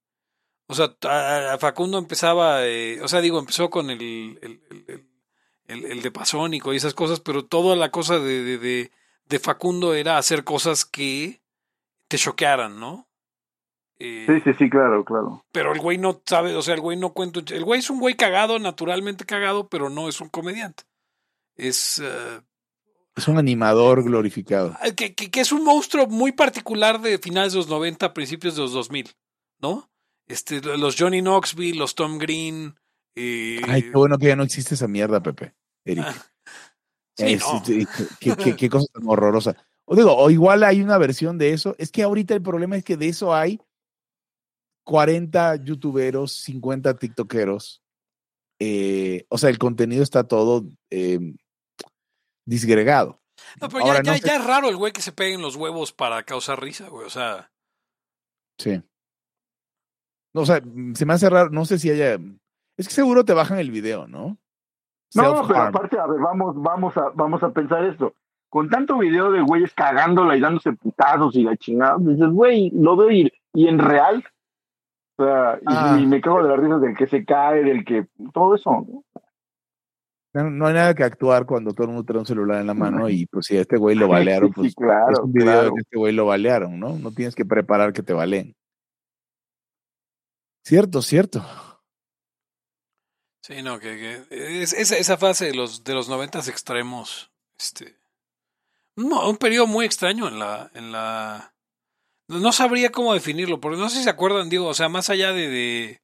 [0.68, 2.66] O sea, a, Facundo empezaba.
[2.66, 4.02] eh, o sea, digo, empezó con el.
[4.02, 5.06] el, el, el-
[5.68, 8.92] el- el de Pasónico y esas cosas, pero toda la cosa de, de, de,
[9.26, 11.42] de Facundo era hacer cosas que
[12.08, 13.09] te choquearan, ¿no?
[14.00, 15.44] Eh, Sí, sí, sí, claro, claro.
[15.52, 17.42] pero el güey no sabe, o sea, el güey no cuenta.
[17.54, 20.84] El güey es un güey cagado, naturalmente cagado, pero no es un comediante.
[21.58, 22.00] Es.
[22.04, 22.42] eh,
[23.18, 24.76] Es un animador glorificado.
[24.82, 28.56] Ah, que, que, que es un monstruo muy particular de finales de los 90, principios
[28.56, 29.12] de los 2000,
[29.60, 29.90] ¿no?
[30.28, 32.76] Este, los Johnny Knoxville, los Tom Green.
[33.16, 35.54] eh, Ay, qué bueno que ya no existe esa mierda, Pepe.
[35.84, 36.06] Eric.
[36.08, 36.14] ah,
[37.18, 37.62] sí, Es- no.
[37.66, 37.86] qué,
[38.22, 39.56] qué- qué- qué cosa tan horrorosa.
[39.86, 41.76] O digo, o igual hay una versión de eso.
[41.80, 43.60] Es que ahorita el problema es que de eso hay
[44.90, 47.82] 40 youtuberos, 50 tiktokeros.
[48.60, 51.20] Eh, o sea, el contenido está todo eh,
[52.46, 53.20] disgregado.
[53.62, 55.42] No, pero Ahora, ya, no ya, sé- ya es raro el güey que se peguen
[55.42, 57.06] los huevos para causar risa, güey.
[57.06, 57.52] O sea,
[58.58, 58.82] Sí.
[60.34, 60.62] No, o sea,
[60.94, 62.20] se me hace raro, no sé si haya.
[62.78, 64.38] Es que seguro te bajan el video, ¿no?
[65.16, 68.14] No, pero aparte, a ver, vamos, vamos a, vamos a pensar esto.
[68.50, 72.96] Con tanto video de güeyes cagándola y dándose putazos y la chingada, dices, güey, lo
[72.98, 74.24] veo y, y en real.
[75.20, 75.98] O sea, y, Ah.
[76.00, 78.08] y me cago de la risa del que se cae, del que.
[78.34, 78.72] Todo eso.
[78.72, 79.04] ¿no?
[80.50, 83.10] No, hay nada que actuar cuando todo el mundo trae un celular en la mano
[83.10, 85.64] y pues si a este güey lo balearon, Sí, pues claro, es un video claro.
[85.66, 86.98] de que este güey lo balearon, ¿no?
[87.00, 88.56] No tienes que preparar que te baleen.
[90.64, 91.44] Cierto, cierto.
[93.42, 93.98] sí, no, que,
[94.30, 97.98] que es, esa, esa fase de los, de los 90 extremos, este,
[98.96, 101.54] No, un periodo muy extraño en la, en la.
[102.30, 105.34] No sabría cómo definirlo, porque no sé si se acuerdan, digo, o sea, más allá
[105.34, 106.00] de,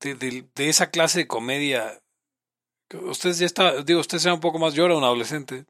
[0.00, 0.14] de,
[0.54, 2.02] de, esa clase de comedia,
[2.88, 5.64] que ustedes ya está, digo, ustedes eran un poco más, yo era un adolescente,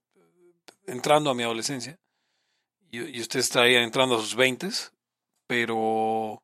[0.86, 2.00] entrando a mi adolescencia,
[2.90, 4.92] y, ustedes estarían entrando a sus veintes,
[5.46, 6.42] pero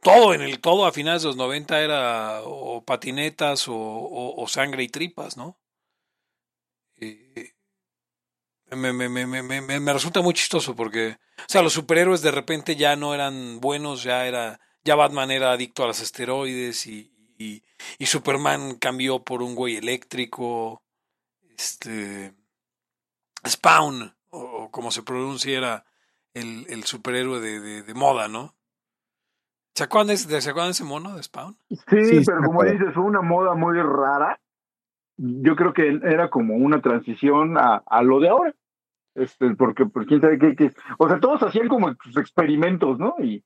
[0.00, 4.88] todo en el, todo a finales de los 90 era o patinetas o sangre y
[4.88, 5.58] tripas, ¿no?
[7.00, 7.52] Eh,
[8.70, 12.30] me, me, me, me, me, me resulta muy chistoso porque, o sea, los superhéroes de
[12.30, 17.12] repente ya no eran buenos, ya era, ya Batman era adicto a los esteroides y,
[17.38, 17.62] y,
[17.98, 20.82] y Superman cambió por un güey eléctrico,
[21.56, 22.34] este,
[23.46, 25.84] Spawn, o, o como se pronuncia, era
[26.34, 28.54] el, el superhéroe de, de, de moda, ¿no?
[29.74, 31.56] ¿Se acuerdan, de, ¿Se acuerdan de ese mono de Spawn?
[31.70, 34.40] Sí, Sí, pero como dices, fue una moda muy rara.
[35.18, 38.54] Yo creo que era como una transición a, a lo de ahora.
[39.14, 43.16] Este, porque, pues, quién sabe qué, qué- O sea, todos hacían como sus experimentos, ¿no?
[43.20, 43.42] Y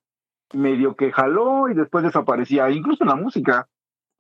[0.52, 3.68] medio que jaló y después desaparecía, incluso en la música.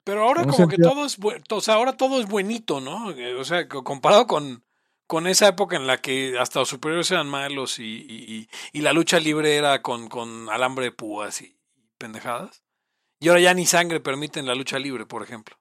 [0.04, 1.18] Pero ahora como que todo es
[1.50, 3.10] o sea, ahora todo es buenito, ¿no?
[3.10, 4.64] Eh, O sea, co- comparado con,
[5.06, 8.80] con esa época en la que hasta los superiores eran malos y, y, y- y
[8.80, 11.54] la lucha libre era con, con alambre de púas y
[11.98, 12.64] pendejadas.
[13.20, 15.56] Y ahora ya ni sangre permiten la lucha libre, por ejemplo.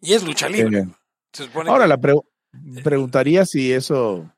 [0.00, 0.78] Y es lucha libre.
[0.80, 0.86] Eh,
[1.32, 2.14] Se supone Ahora que- la pre-
[2.82, 4.30] preguntaría si eso,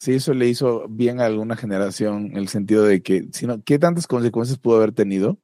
[0.00, 3.62] si eso le hizo bien a alguna generación, en el sentido de que, si no,
[3.62, 5.38] ¿qué tantas consecuencias pudo haber tenido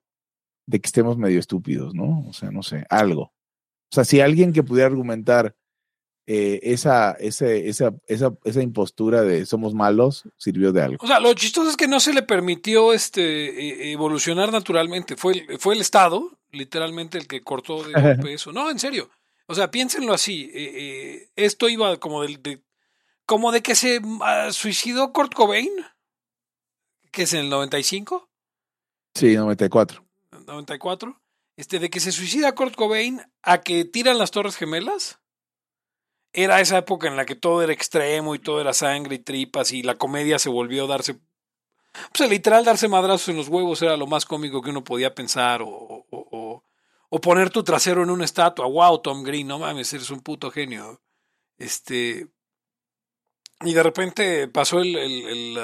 [0.66, 2.24] de que estemos medio estúpidos, ¿no?
[2.28, 3.22] O sea, no sé, algo.
[3.90, 5.54] O sea, si alguien que pudiera argumentar
[6.30, 10.98] eh, esa, ese, esa, esa, esa impostura de somos malos, sirvió de algo.
[11.02, 13.22] O sea, lo chistoso es que no se le permitió este
[13.88, 15.16] e- evolucionar naturalmente.
[15.16, 18.52] Fue el, fue el Estado, literalmente, el que cortó de golpe eso.
[18.52, 19.10] No, en serio.
[19.46, 20.50] O sea, piénsenlo así.
[20.54, 22.62] eh, eh, esto iba como del, de,
[23.26, 25.70] como de que se ah, suicidó Kurt Cobain,
[27.10, 28.28] que es en el 95,
[29.14, 30.04] Sí, 94.
[30.46, 31.20] 94,
[31.56, 35.18] este, de que se suicida Kurt Cobain a que tiran las Torres Gemelas.
[36.32, 39.72] Era esa época en la que todo era extremo y todo era sangre y tripas
[39.72, 41.18] y la comedia se volvió a darse
[42.16, 45.62] pues literal darse madrazos en los huevos era lo más cómico que uno podía pensar
[45.62, 48.66] o, o, poner tu trasero en una estatua.
[48.66, 51.00] Wow, Tom Green, no mames, eres un puto genio.
[51.56, 52.28] Este
[53.64, 55.58] y de repente pasó el, el,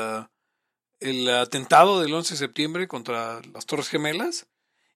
[1.01, 4.49] el, uh, atentado del 11 de septiembre contra las Torres Gemelas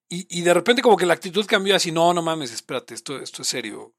[0.08, 3.20] y, y de repente como que la actitud cambió así, no, no mames, espérate, esto,
[3.20, 3.94] esto es serio.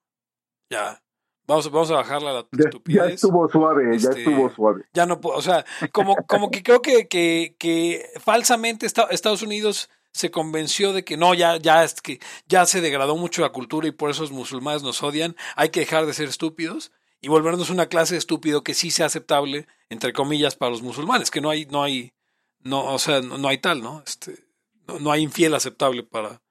[0.70, 1.02] Ya,
[1.50, 4.84] vamos, vamos a bajarla a la Ya, estupidez ya estuvo suave, ya Este, estuvo suave.
[4.94, 9.42] ya no puedo, o sea, como, como que creo que, que, que falsamente esta- Estados
[9.42, 13.50] Unidos se convenció de que no, ya, ya es que ya se degradó mucho la
[13.52, 17.28] cultura y por eso los musulmanes nos odian, hay que dejar de ser estúpidos y
[17.28, 21.42] volvernos una clase de estúpido que sí sea aceptable, entre comillas, para los musulmanes, que
[21.42, 22.14] no hay, no hay,
[22.62, 24.02] no, o sea, no, no hay tal, ¿no?
[24.06, 24.40] Este,
[24.88, 26.42] no, no hay infiel aceptable para,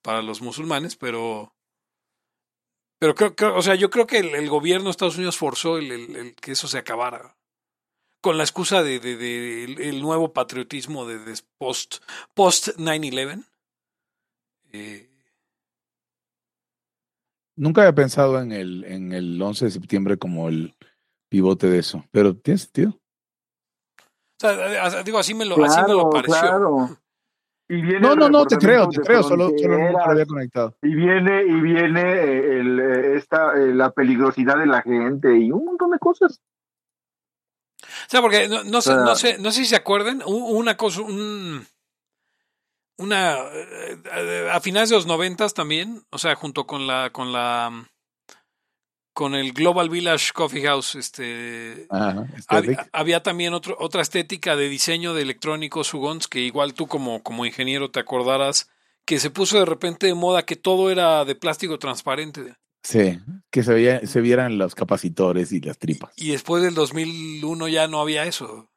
[0.00, 1.51] para los musulmanes, pero
[3.02, 5.76] pero creo, creo- o sea, yo creo que el, el gobierno de Estados Unidos forzó
[5.76, 7.36] el, el- el que eso se acabara.
[8.20, 11.96] Con la excusa de, de- de el, el nuevo patriotismo de, de post,
[12.32, 13.44] post 9-11.
[14.72, 15.10] Eh,
[17.56, 20.76] Nunca había pensado en el, en el 11 de septiembre como el
[21.28, 22.90] pivote de eso, pero tiene sentido.
[22.90, 26.38] o sea, digo, así me lo, así me lo Claro, pareció.
[26.40, 27.01] claro.
[27.72, 30.76] Y viene No, no, no, te creo, te creo, solo, solo lo fronteras, había conectado.
[30.82, 35.50] Y viene, y viene eh, el, eh, esta, eh, la peligrosidad de la gente y
[35.50, 36.42] un montón de cosas.
[37.82, 41.00] O sea, porque no, no sé, no sé, no sé si se acuerdan, una cosa,
[41.00, 41.66] un,
[42.98, 43.36] una,
[44.52, 47.88] a finales de los noventas también, o sea, junto con la, con la,
[49.12, 52.88] con el Global Village Coffee House, este, Ajá, Había, aesthetic.
[52.92, 57.44] había también otro, otra estética de diseño de electrónicos Hugons que igual tú como, como
[57.46, 58.68] ingeniero te acordarás
[59.04, 62.54] que se puso de repente de moda que todo era de plástico transparente.
[62.84, 63.20] Sí,
[63.50, 66.12] que se, veía, se vieran los capacitores y las tripas.
[66.16, 68.68] Y después del 2001 ya no había eso.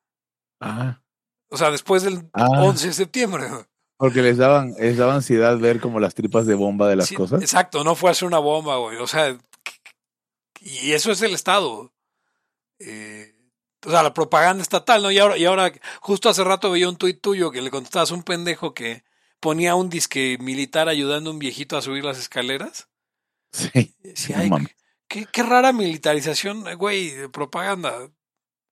[0.59, 1.01] Ah,
[1.49, 2.47] O sea, después del Ah.
[2.63, 3.45] 11 de septiembre.
[3.97, 7.15] porque les daban, les daba ansiedad ver como las tripas de bomba de las Sí,
[7.15, 7.41] cosas.
[7.41, 8.97] Exacto, no fue a hacer una bomba, güey.
[8.97, 9.37] O sea,
[10.65, 11.93] y eso es el Estado.
[12.79, 13.33] Eh,
[13.85, 15.11] o sea, la propaganda estatal, ¿no?
[15.11, 18.15] Y ahora, y ahora, justo hace rato veía un tuit tuyo que le contestabas a
[18.15, 19.03] un pendejo que
[19.39, 22.89] ponía un disque militar ayudando a un viejito a subir las escaleras.
[23.51, 24.75] Sí, Y decía, no "Ay, mames.
[25.07, 28.09] qué, qué rara militarización, eh, güey, de propaganda.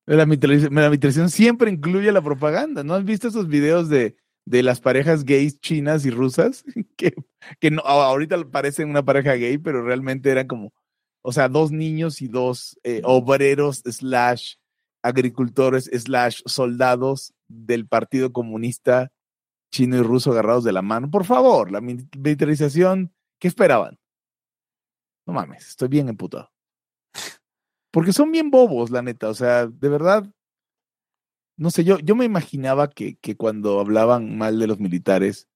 [0.05, 2.83] La militarización, la militarización siempre incluye la propaganda.
[2.83, 6.63] ¿No has visto esos videos de, de las parejas gays chinas y rusas?
[6.97, 7.13] Que,
[7.59, 10.73] que no, ahorita parecen una pareja gay, pero realmente eran como
[11.23, 14.55] O sea, dos niños y dos eh, obreros slash
[15.01, 19.11] agricultores slash soldados del Partido Comunista
[19.71, 21.09] chino y ruso agarrados de la mano.
[21.09, 23.97] Por favor, la militarización, ¿qué esperaban?
[25.25, 26.51] No mames, estoy bien emputado.
[27.91, 29.29] Porque son bien bobos, la neta.
[29.29, 30.29] O sea, de verdad,
[31.57, 35.47] no sé, yo, yo me imaginaba que, que cuando hablaban mal de los militares,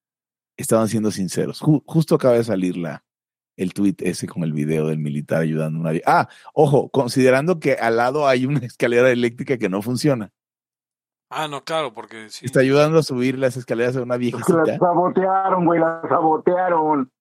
[0.58, 1.60] estaban siendo sinceros.
[1.60, 3.06] justo acaba de salir la,
[3.58, 7.74] el tweet ese con el video del militar ayudando a una Ah, ojo, considerando que
[7.74, 10.32] al lado hay una escalera eléctrica que no funciona.
[11.30, 12.46] Ah, no, claro, porque sí.
[12.46, 14.63] Está ayudando a subir las escaleras de una viejecita.
[14.65, 17.12] La sabotearon, güey, la sabotearon.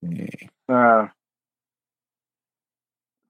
[0.69, 1.13] Ah.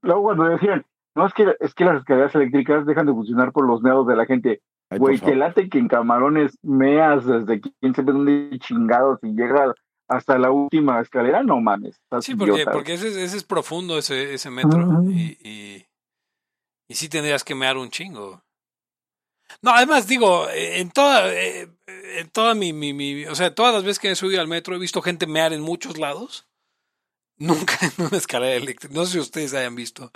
[0.03, 3.67] Luego cuando decían, no, es que, es que las escaleras eléctricas dejan de funcionar por
[3.67, 4.61] los meados de la gente.
[4.99, 9.73] güey, que late que en camarones meas desde 15 de chingados y llega
[10.09, 12.01] hasta la última escalera, no mames.
[12.21, 15.03] Sí, porque, porque ese, ese, es profundo, ese, ese metro.
[15.05, 15.87] y, y,
[16.89, 18.43] y, sí tendrías que mear un chingo.
[19.63, 23.85] No, además digo, en toda, eh, en toda mi, mi, mi, o sea, todas las
[23.85, 26.49] veces que he subido al metro he visto gente mear en muchos lados.
[27.39, 28.95] Nunca en una escalera eléctrica.
[28.95, 30.11] No sé si ustedes hayan visto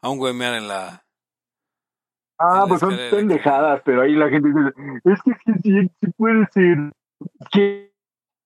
[0.00, 1.04] a un güey mear en la...
[2.38, 5.32] Ah, pues son pendejadas, pero ahí la gente dice, es que
[5.62, 6.92] sí, sí, puede ser.
[7.50, 7.94] ¿Qué,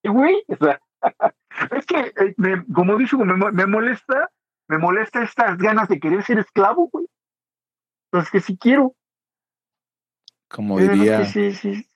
[0.04, 0.44] güey?
[0.46, 0.80] O sea,
[1.76, 4.30] es que, eh, me, como dicho, me, me, molesta,
[4.68, 7.06] me molesta estas ganas de querer ser esclavo, güey.
[8.06, 8.94] Entonces, que si quiero.
[10.48, 11.24] Como diría.
[11.26, 11.86] Sí, sí.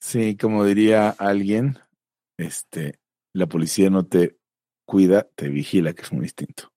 [0.00, 1.78] sí, como diría alguien,
[2.38, 2.98] este,
[3.34, 4.38] la policía no te
[4.86, 6.72] cuida, te vigila, que es muy distinto.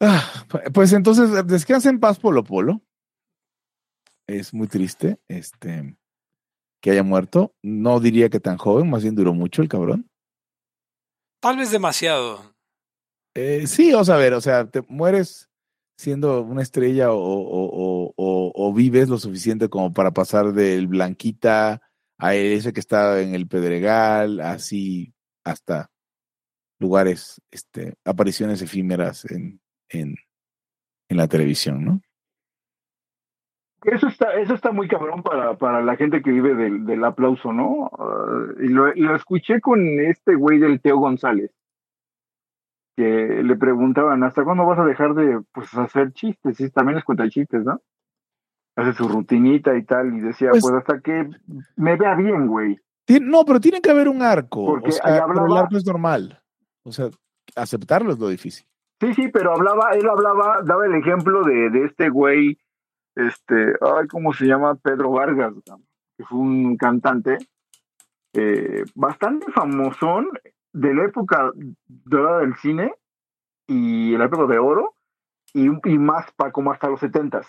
[0.00, 2.82] Ah, pues entonces, descansa en paz, Polo Polo.
[4.26, 5.20] Es muy triste.
[5.28, 5.96] Este
[6.82, 7.54] que haya muerto.
[7.62, 10.10] No diría que tan joven, más bien duró mucho el cabrón.
[11.40, 12.54] Tal vez demasiado.
[13.34, 15.48] Eh, sí, o sea, a ver, o sea, te mueres
[15.96, 21.80] siendo una estrella o, o, o, o, vives lo suficiente como para pasar del Blanquita
[22.18, 25.14] a ese que está en el Pedregal, así
[25.44, 25.90] hasta
[26.78, 30.16] lugares, este, apariciones efímeras en, en,
[31.08, 32.02] en la televisión, ¿no?
[33.84, 37.52] Eso está, eso está muy cabrón para, para la gente que vive del, del aplauso,
[37.52, 37.90] ¿no?
[37.90, 41.50] Uh, y, lo, lo, escuché con este güey del Teo González,
[42.96, 46.60] que le preguntaban, ¿hasta cuándo vas a dejar de pues, hacer chistes?
[46.60, 47.80] Y también les cuenta chistes, ¿no?
[48.76, 51.28] Hace su rutinita y tal, y decía, pues, pues hasta que
[51.76, 52.78] me vea bien, güey.
[53.20, 54.64] No, pero tiene que haber un arco.
[54.64, 56.40] Porque o sea, hablaba, el arco es normal.
[56.84, 57.06] O sea,
[57.56, 58.64] aceptarlo es lo difícil.
[59.00, 62.56] Sí, sí, pero hablaba, él hablaba, daba el ejemplo de, de este güey
[63.14, 64.74] este, ay, ¿cómo se llama?
[64.76, 65.54] Pedro Vargas,
[66.16, 67.38] que fue un cantante
[68.34, 70.28] eh, bastante famosón
[70.72, 71.52] de la época
[71.86, 72.94] dorada del cine
[73.66, 74.94] y la época de oro
[75.52, 77.46] y, y más para como hasta los setentas.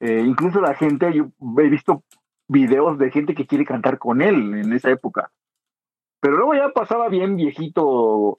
[0.00, 1.26] Eh, incluso la gente, yo
[1.58, 2.04] he visto
[2.48, 5.32] videos de gente que quiere cantar con él en esa época.
[6.20, 8.38] Pero luego ya pasaba bien viejito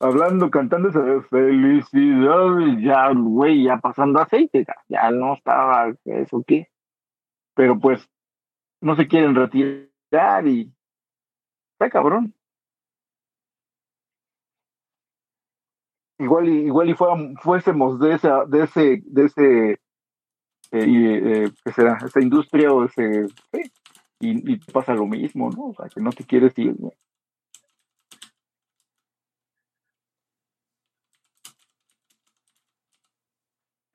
[0.00, 2.46] hablando, cantando esa felicidad,
[2.80, 6.68] ya, güey, ya pasando aceite, ya, no estaba eso qué.
[7.54, 8.08] Pero pues
[8.80, 10.72] no se quieren retirar y
[11.72, 12.34] está cabrón.
[16.20, 16.94] Igual y, igual y
[17.40, 19.80] fuésemos de esa, de ese, de ese, eh,
[20.72, 21.98] eh, ¿qué será?
[22.04, 23.26] Esa industria o ese,
[24.20, 25.66] y, y, pasa lo mismo, ¿no?
[25.66, 26.92] O sea, que no te quieres ir, ¿no?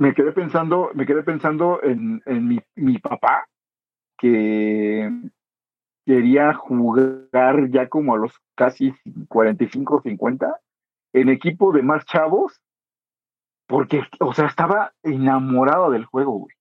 [0.04, 3.48] Me quedé pensando, me quedé pensando en, en mi, mi, papá,
[4.18, 5.10] que
[6.06, 8.94] quería jugar ya como a los casi
[9.30, 10.60] 45 o 50
[11.14, 12.62] en equipo de más chavos,
[13.66, 16.54] porque, o sea, estaba enamorado del juego, güey.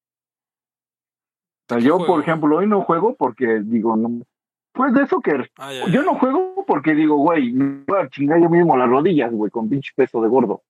[1.69, 4.23] O sea, yo, por ejemplo, hoy no juego porque digo, no,
[4.71, 8.41] pues de eso que ah, yo no juego porque digo, güey, me voy a chingar
[8.41, 10.63] yo mismo las rodillas, güey, con pinche peso de gordo.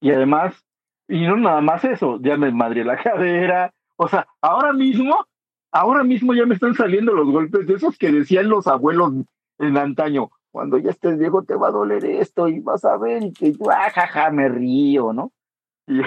[0.00, 0.60] Y además,
[1.12, 3.74] y no nada más eso, ya me madre la cadera.
[3.96, 5.26] O sea, ahora mismo,
[5.70, 9.12] ahora mismo ya me están saliendo los golpes de esos que decían los abuelos
[9.58, 10.30] en antaño.
[10.50, 13.52] Cuando ya estés viejo te va a doler esto y vas a ver y que
[13.52, 15.32] yo, ah, me río, ¿no?
[15.86, 16.00] Y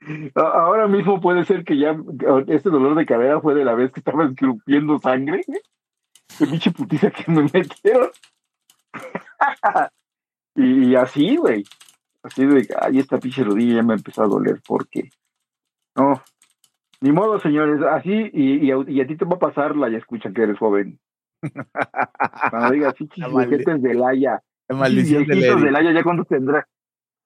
[0.34, 1.94] ahora mismo puede ser que ya
[2.46, 5.42] este dolor de cadera fue de la vez que estaba escupiendo sangre.
[6.38, 8.08] Qué pinche putiza que me metieron.
[10.54, 11.62] y así, güey.
[12.26, 15.10] Así de, ay, esta pinche rodilla ya me empezó a doler, porque
[15.94, 16.20] no,
[17.00, 20.32] ni modo, señores, así, y, y, a, ti te va a pasar la ya escucha
[20.32, 20.98] que eres joven.
[22.50, 26.66] Cuando digas, sí, de Laya, La maldición del del año, ¿ya cuántos tendrá?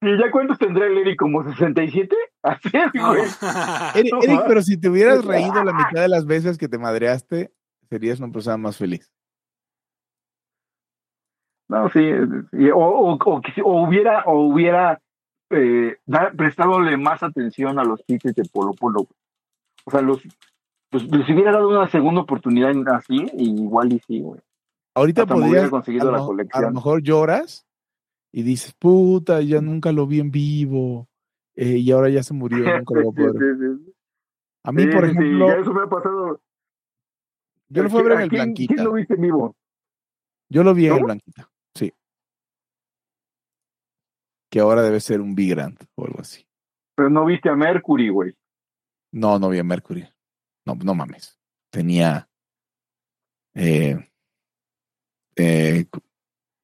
[0.03, 1.19] Sí, ¿ya cuántos tendrá el Eric?
[1.19, 2.15] ¿Como 67?
[2.43, 3.23] Así es, güey.
[3.95, 7.53] Eric, Eric, pero si te hubieras reído la mitad de las veces que te madreaste,
[7.89, 9.11] serías una persona más feliz.
[11.71, 12.01] No, sí,
[12.51, 15.01] sí, o, o, o, o hubiera, o hubiera
[15.51, 15.99] eh,
[16.99, 19.07] más atención a los chistes de Polo Polo.
[19.85, 20.21] O sea, los,
[20.91, 24.41] pues, les hubiera dado una segunda oportunidad en- así, y igual y sí, güey.
[24.97, 26.75] Ahorita podrías, conseguido a, la lo, a lo colección.
[26.75, 27.65] mejor lloras
[28.33, 31.07] y dices, puta, ya nunca lo vi en vivo
[31.55, 33.57] eh, y ahora ya se murió, nunca lo voy a poder.
[33.57, 33.93] sí, sí.
[34.65, 36.41] A mí, por ejemplo, ya eso me ha pasado.
[37.69, 38.75] yo lo fui a ver en el quién, Blanquita.
[38.75, 39.57] ¿Quién lo viste en vivo?
[40.49, 41.05] Yo lo vi en el.
[41.05, 41.49] Blanquita.
[44.51, 46.47] Que ahora debe ser un Big Grand o algo así.
[46.97, 48.37] Pero no viste a Mercury, güey.
[49.13, 50.07] No, no vi a Mercury.
[50.67, 51.39] No, no mames.
[51.71, 52.29] Tenía
[53.55, 53.97] eh,
[55.37, 55.87] eh,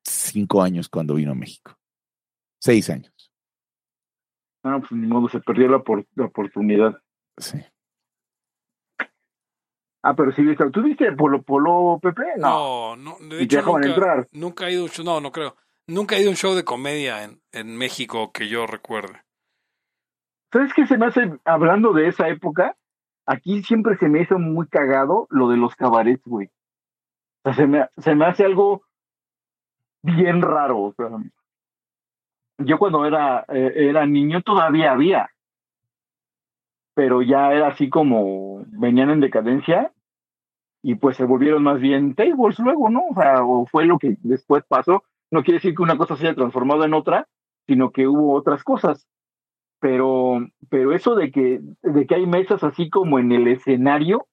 [0.04, 1.78] cinco años cuando vino a México.
[2.60, 3.32] Seis años.
[4.64, 7.00] No, pues ni modo, se perdió la, por- la oportunidad.
[7.38, 7.58] Sí.
[10.02, 10.68] Ah, pero sí viste.
[10.70, 12.22] ¿Tú viste Polo Polo, Pepe?
[12.38, 12.96] No.
[12.96, 14.26] No, no, de ¿Y te hecho nunca, entrar?
[14.32, 15.56] nunca he ido no, no creo.
[15.88, 19.22] Nunca he ido a un show de comedia en, en México que yo recuerde.
[20.52, 22.76] ¿Sabes qué se me hace, hablando de esa época?
[23.26, 26.48] Aquí siempre se me hizo muy cagado lo de los cabarets, güey.
[27.44, 28.82] O sea, se me, se me hace algo
[30.02, 30.94] bien raro.
[32.58, 35.30] Yo cuando era, eh, era niño todavía había,
[36.94, 39.92] pero ya era así como venían en decadencia
[40.82, 43.02] y pues se volvieron más bien tables luego, ¿no?
[43.10, 45.04] O sea, o fue lo que después pasó.
[45.30, 47.28] No quiere decir que una cosa se haya transformado en otra,
[47.66, 49.06] sino que hubo otras cosas.
[49.80, 54.26] Pero pero eso de que de que hay mesas así como en el escenario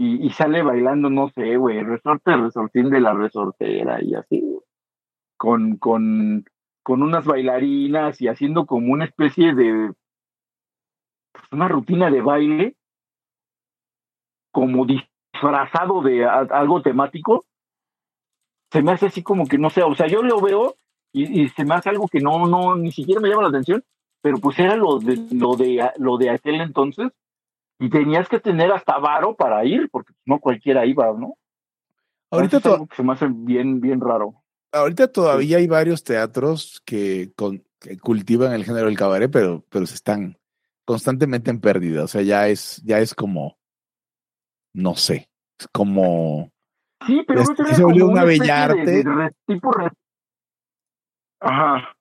[0.00, 4.58] y, sale bailando no sé güey resorte resortín de la resortera y así
[5.36, 6.44] con con
[6.82, 9.92] con unas bailarinas y haciendo como una especie de
[11.32, 12.76] pues, una rutina de baile
[14.52, 17.44] como disfrazado de algo temático
[18.70, 20.76] se me hace así como que no sé o sea yo lo veo
[21.12, 23.82] y, y se me hace algo que no no ni siquiera me llama la atención
[24.20, 27.08] pero pues era lo de lo de lo de aquel entonces
[27.78, 31.34] y tenías que tener hasta varo para ir porque no cualquiera iba no
[32.30, 34.34] Ahorita, Eso es to- algo que se me hace bien bien raro
[34.72, 39.86] ahorita todavía hay varios teatros que, con- que cultivan el género del cabaret, pero, pero
[39.86, 40.36] se están
[40.84, 42.04] constantemente en pérdida.
[42.04, 43.56] O sea, ya es, ya es como,
[44.74, 46.50] no sé, es como
[47.06, 49.90] sí pero Este, no tenía se volvió de re- tipo re-
[51.40, 51.94] ajá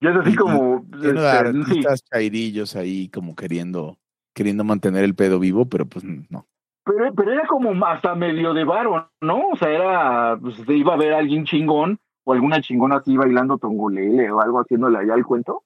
[0.00, 1.36] ya es así Y- como lleno de sí.
[1.36, 3.98] artistas chairillos ahí como queriendo,
[4.34, 6.44] queriendo mantener el pedo vivo, pero pues no.
[6.84, 9.50] Pero, pero era como hasta medio de varo, ¿no?
[9.50, 13.16] O sea, era, pues se iba a ver a alguien chingón o alguna chingona así
[13.16, 15.62] bailando tongolele o algo haciéndole allá el cuento.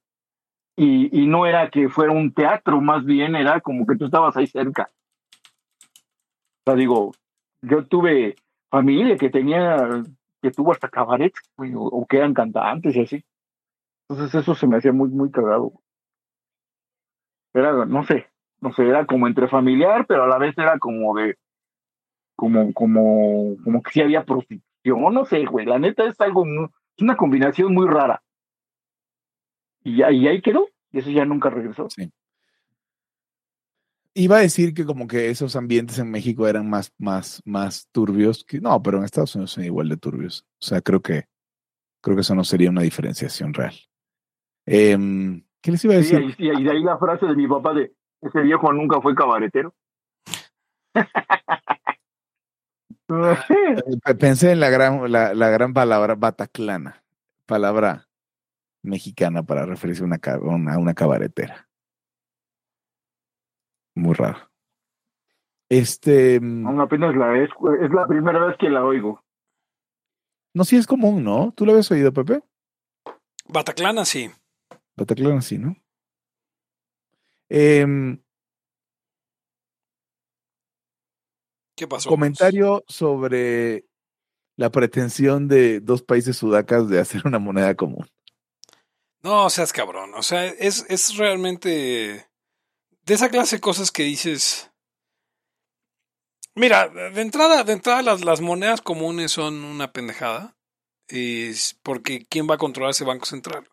[0.76, 4.36] Y, y no era que fuera un teatro, más bien era como que tú estabas
[4.36, 4.90] ahí cerca.
[5.80, 7.12] O sea, digo,
[7.62, 8.36] yo tuve
[8.70, 9.76] familia que tenía,
[10.42, 13.24] que tuvo hasta cabaret, güey, o, que eran cantantes y así.
[14.08, 15.72] Entonces eso se me hacía muy, muy cagado.
[17.54, 18.26] Era, no sé,
[18.60, 21.36] no sé, era como entre familiar, pero a la vez era como de,
[22.36, 27.02] como, como, como que sí había prostitución, no sé, güey, la neta es algo, es
[27.02, 28.22] una combinación muy rara.
[29.82, 31.88] Y, ya- y ahí quedó, y eso ya nunca regresó.
[34.18, 38.44] Iba a decir que como que esos ambientes en México eran más, más, más turbios
[38.44, 40.46] que no, pero en Estados Unidos son igual de turbios.
[40.58, 41.26] O sea, creo que,
[42.02, 43.74] creo que eso no sería una diferenciación real.
[44.64, 46.34] Em, ¿Qué les iba a decir?
[46.38, 49.74] y, y de ahí la frase de mi papá de, ese viejo nunca fue cabaretero.
[53.06, 57.04] Pe- Pensé en la gran, la, la gran palabra bataclana,
[57.44, 58.08] palabra
[58.82, 60.18] mexicana para referirse a una,
[60.74, 61.65] a una cabaretera.
[63.97, 64.38] Muy raro.
[65.68, 67.51] Este, mm, Aún apenas la es,
[67.82, 69.20] es la primera vez que la oigo.
[70.55, 71.53] no, sí es común, ¿no?
[71.57, 72.40] ¿Tú lo habías oído, Pepe?
[73.49, 74.30] Bataclana, sí.
[74.97, 75.76] Bataclana, sí, ¿no?
[77.49, 78.20] Em,
[81.76, 82.09] ¿Qué pasó?
[82.09, 83.86] comentario sobre
[84.57, 88.07] la pretensión de dos países sudacas de hacer una moneda común.
[89.22, 90.14] No, seas cabrón.
[90.14, 92.26] O sea, es, es realmente
[93.07, 94.70] de esa clase de cosas que dices.
[96.54, 100.57] Mira, de entrada, de entrada las, las monedas comunes son una pendejada.
[101.09, 103.68] Es porque ¿quién va a controlar ese banco central?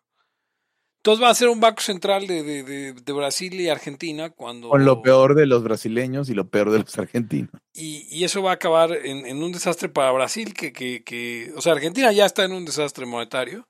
[0.98, 4.70] Entonces va a ser un banco central de, de, de, de Brasil y Argentina cuando...
[4.70, 7.50] Con lo peor de los brasileños y lo peor de los argentinos.
[7.74, 11.52] Y, y eso va a acabar en, en un desastre para Brasil, que, que, que,
[11.56, 13.68] o sea, Argentina ya está en un desastre monetario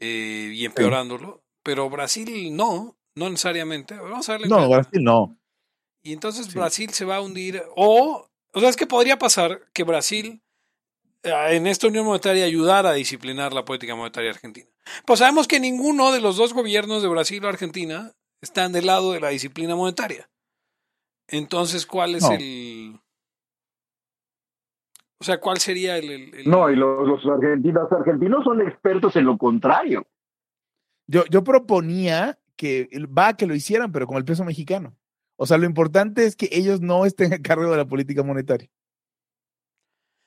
[0.00, 3.96] eh, y empeorándolo, pero Brasil no, no necesariamente.
[3.96, 4.76] Vamos a darle No, cuenta.
[4.76, 5.36] Brasil no.
[6.02, 6.56] Y entonces Sí.
[6.58, 7.62] Brasil se va a hundir.
[7.74, 10.40] O, o sea, es que podría pasar que Brasil
[11.24, 14.68] eh, en esta unión monetaria ayudara a disciplinar la política monetaria argentina.
[15.04, 19.12] Pues sabemos que ninguno de los dos gobiernos de Brasil o Argentina están del lado
[19.12, 20.28] de la disciplina monetaria.
[21.28, 22.32] Entonces, ¿cuál es No.
[22.32, 23.00] el...
[25.18, 26.10] O sea, ¿cuál sería el...
[26.10, 30.06] el- el- No, y los, los argentinos, los argentinos son expertos en lo contrario.
[31.08, 34.96] Yo, yo proponía que va que lo hicieran, pero con el peso mexicano.
[35.38, 38.70] O sea, lo importante es que ellos no estén a cargo de la política monetaria.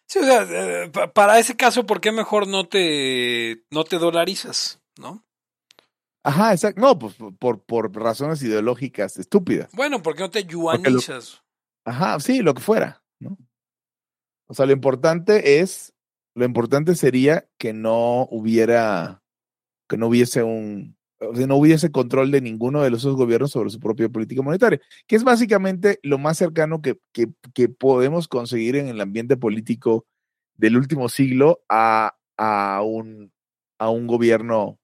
[0.07, 0.43] Sí, o sea,
[0.83, 4.81] eh, pa- para ese caso, ¿por qué mejor no te, no te dolarizas?
[4.97, 5.23] ¿No?
[6.23, 6.81] Ajá, exacto.
[6.81, 9.69] No, pues por, por razones ideológicas estúpidas.
[9.73, 11.43] Bueno, ¿por qué no te lo- yuanizas?
[11.85, 13.37] Ajá, sí, lo que fuera, ¿no?
[14.47, 15.93] O sea, lo importante es,
[16.35, 19.23] lo importante sería que no hubiera,
[19.87, 23.51] que no hubiese un, o sea, no hubiese control de ninguno de los dos gobiernos
[23.51, 27.27] sobre su propia política monetaria, que es básicamente lo más cercano que, que,
[27.69, 30.05] podemos conseguir en el ambiente político
[30.55, 33.31] del último siglo a, a, un,
[33.79, 34.79] a un gobierno,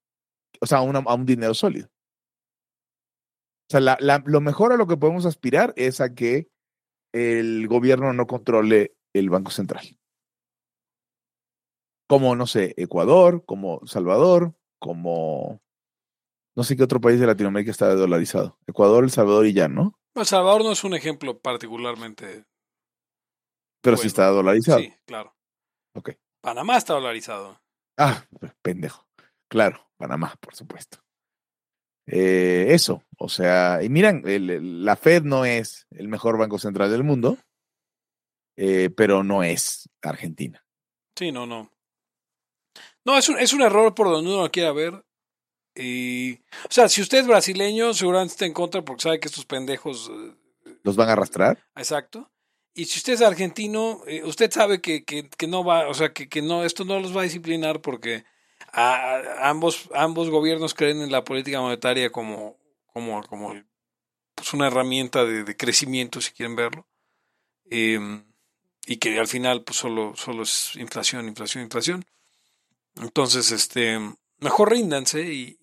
[0.60, 1.88] o sea, a, una- a un dinero sólido.
[1.88, 6.50] O sea, la- la- lo mejor a lo que podemos aspirar es a que
[7.14, 9.98] el gobierno no controle el Banco Central.
[12.08, 15.62] Como, no sé, Ecuador, como Salvador, como
[16.56, 18.58] no sé qué otro país de Latinoamérica está dolarizado.
[18.68, 20.00] Ecuador, El Salvador y ya, ¿no?
[20.16, 22.46] El Salvador no es un ejemplo particularmente.
[23.82, 24.80] Pero sí está dolarizado.
[24.80, 25.36] Sí, claro.
[25.96, 26.12] Ok.
[26.42, 27.62] Panamá está dolarizado.
[27.98, 28.26] Ah,
[28.62, 29.08] pendejo.
[29.50, 31.00] Claro, Panamá, por supuesto.
[32.08, 36.60] Eh, eso, o sea, y miran, el- el- la Fed no es el mejor banco
[36.60, 37.38] central del mundo,
[38.58, 40.64] eh, pero no es Argentina.
[41.18, 41.72] Sí, no, no.
[43.06, 45.05] No, es un, es un error por donde uno lo quiera ver.
[45.76, 49.46] Y, o sea, si usted es brasileño, seguramente está en contra porque sabe que estos
[49.46, 50.10] pendejos.
[50.12, 51.64] eh, ¿Los van a arrastrar?
[51.76, 52.32] Exacto.
[52.74, 56.12] Y si usted es argentino, eh, usted sabe que, que, que no va, o sea,
[56.14, 58.26] que, que no, esto no los va a disciplinar porque
[58.72, 62.58] a- a- ambos, ambos gobiernos creen en la política monetaria como,
[62.88, 63.54] como, como
[64.36, 66.88] pues una herramienta de, de crecimiento, si quieren verlo.
[67.70, 68.26] Em,
[68.86, 72.06] y que al final, pues solo, solo es inflación, inflación, inflación.
[73.02, 74.00] Entonces, este,
[74.40, 75.58] mejor ríndanse y,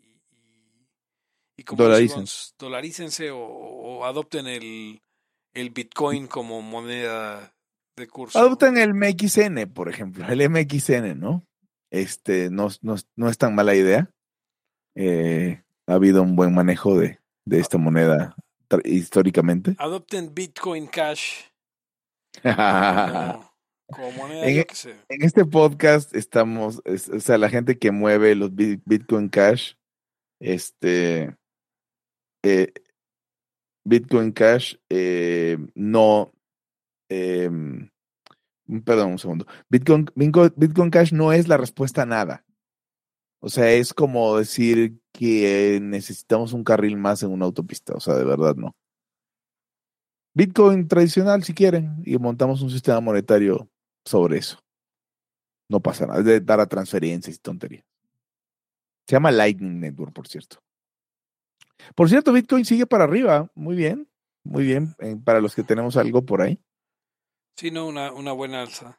[1.57, 2.21] y como Dolaricen.
[2.23, 5.03] decimos, dolarícense o, o adopten el,
[5.55, 7.55] el Bitcoin como moneda
[7.97, 8.39] de curso.
[8.39, 11.47] Adopten el MXN, por ejemplo, el MXN, ¿no?
[11.91, 14.11] Este no, no, no es tan mala idea.
[14.95, 18.35] Eh, ha habido un buen manejo de, de esta moneda
[18.85, 19.75] históricamente.
[19.79, 21.43] Adopten Bitcoin Cash
[22.43, 23.53] en como,
[23.93, 24.97] como moneda, En- yo qué sé.
[25.11, 29.75] este podcast estamos, es- o sea, la gente que mueve los Bi- Bitcoin Cash,
[30.41, 31.37] este,
[32.43, 32.73] eh,
[33.85, 36.33] Bitcoin Cash eh, no,
[37.09, 37.91] em,
[38.85, 42.45] perdón un segundo, Bitcoin, Bitcoin Cash no es la respuesta a nada.
[43.45, 47.93] O sea, es como decir que necesitamos un carril más en una autopista.
[47.93, 48.77] O sea, de verdad no.
[50.35, 53.69] Bitcoin tradicional, si quieren, y montamos un sistema monetario
[54.05, 54.59] sobre eso.
[55.69, 57.85] No pasa nada, es de dar a transferencias y tonterías.
[59.09, 60.63] Se llama Lightning Network, por cierto.
[61.95, 63.51] Por cierto, Bitcoin sigue para arriba.
[63.55, 64.09] Muy bien,
[64.45, 64.95] muy bien.
[64.99, 66.59] eh, para los que tenemos algo por ahí.
[67.57, 68.99] Sí, no, una, una buena alza.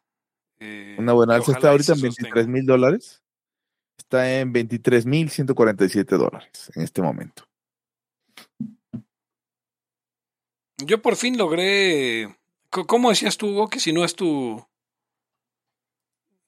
[0.59, 1.51] Eh, Una buena alza.
[1.51, 2.29] Está ahorita en sostenga.
[2.35, 3.23] 23 mil dólares.
[3.97, 7.43] Está en 23 mil 147 dólares en este momento.
[10.77, 12.37] Yo por fin logré.
[12.69, 14.65] ¿Cómo decías tú, Hugo, que si no es tu.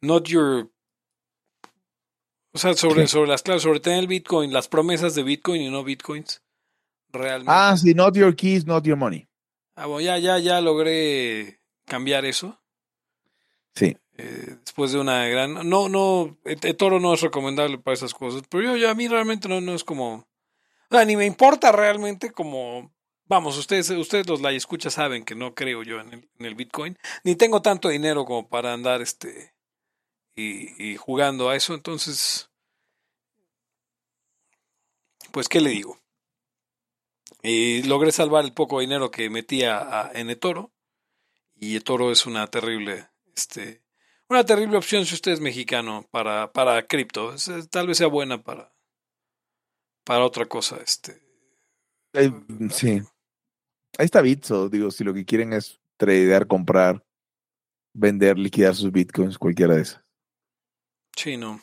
[0.01, 0.71] Not your.
[2.55, 5.69] O sea, sobre, sobre las claves, sobre tener el Bitcoin, las promesas de Bitcoin y
[5.69, 6.41] no Bitcoins.
[7.11, 7.51] Realmente.
[7.53, 9.27] Ah, sí, not your keys, not your money.
[9.75, 12.61] Ah, bueno, ya, ya, ya logré cambiar eso.
[13.75, 13.97] Sí.
[14.13, 15.67] eh, después de una gran.
[15.67, 16.37] No, no.
[16.45, 18.43] El, toro no es recomendable para esas cosas.
[18.47, 20.13] Pero yo, ya a mí realmente no, no es como.
[20.13, 20.25] O
[20.91, 22.95] sea, ni me importa realmente como.
[23.25, 26.55] Vamos, ustedes, ustedes los la escucha saben que no creo yo en el, en el
[26.55, 26.97] Bitcoin.
[27.25, 29.54] Ni tengo tanto dinero como para andar este.
[30.35, 31.73] Y, jugando a eso.
[31.73, 32.49] Entonces.
[35.31, 35.99] Pues, ¿qué le digo?
[37.43, 40.71] Y logré salvar el poco dinero que metía en eToro.
[41.55, 43.81] Y eToro es una terrible, este,
[44.27, 47.35] una terrible opción si usted es mexicano para, para cripto.
[47.69, 48.73] Tal vez sea buena para,
[50.03, 51.21] para otra cosa, este.
[52.13, 52.31] Eh,
[52.71, 53.01] sí.
[53.97, 57.05] Ahí está Bitso, digo, si lo que quieren es tradear, comprar,
[57.93, 60.04] vender, liquidar sus bitcoins, cualquiera de esas.
[61.15, 61.61] Sí, no.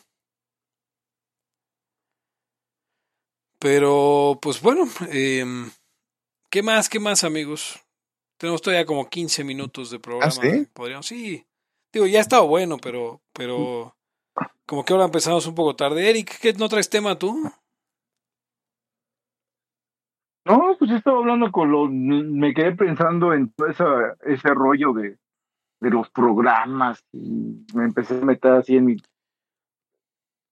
[3.59, 5.69] Pero, pues bueno, em,
[6.49, 7.79] ¿qué más, qué más, amigos?
[8.37, 10.31] Tenemos todavía como 15 minutos de programa.
[10.31, 10.67] sí?
[10.73, 11.45] Podríamos, sí.
[11.93, 13.95] Digo, ya ha estado bueno, pero, pero
[14.65, 16.09] como que ahora empezamos un poco tarde.
[16.09, 17.49] Eric, ¿qué no traes tema tú?
[20.45, 25.17] No, pues estaba hablando con los, me quedé pensando en todo esa, ese rollo de,
[25.79, 28.97] de los programas y me empecé a meter así en mi,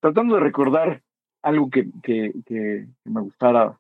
[0.02, 1.02] tratando de recordar
[1.42, 3.80] algo que, que, que me gustara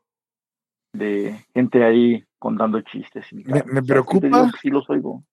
[0.93, 3.25] de gente ahí contando chistes.
[3.31, 4.51] y Me- me O sea, sí preocupa.
[4.63, 5.23] los oigo.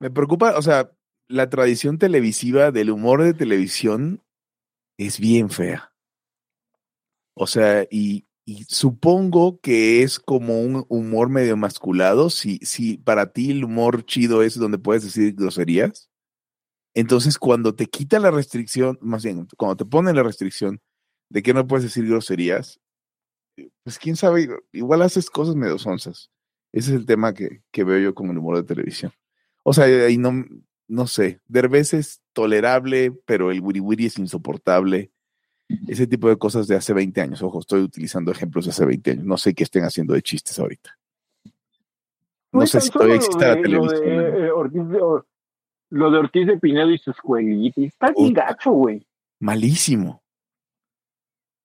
[0.00, 0.90] Me preocupa, o sea,
[1.28, 4.22] la tradición televisiva del humor de televisión
[4.98, 5.92] es bien fea.
[7.34, 12.28] O sea, y, y supongo que es como un humor medio masculado.
[12.30, 16.09] Si, si para ti el humor chido es donde puedes decir groserías,
[16.94, 20.80] entonces cuando te quita la restricción, más bien, cuando te ponen la restricción
[21.28, 22.80] de que no puedes decir groserías,
[23.82, 26.30] pues quién sabe, igual haces cosas medio sonzas.
[26.72, 29.12] Ese es el tema que, que veo yo con el humor de televisión.
[29.64, 30.44] O sea, ahí no,
[30.88, 35.12] no sé, Derbez es tolerable, pero el wiri wiri es insoportable.
[35.86, 37.42] Ese tipo de cosas de hace 20 años.
[37.42, 39.24] Ojo, estoy utilizando ejemplos de hace 20 años.
[39.24, 40.98] No sé qué estén haciendo de chistes ahorita.
[42.52, 44.02] No Güey, sé si todavía existe la de, televisión.
[44.04, 45.26] eh, Ortiz de, Or-
[45.90, 47.80] lo de Ortiz de Pinedo y su escuelita.
[47.80, 49.06] Está bien gacho, güey.
[49.40, 50.22] Malísimo.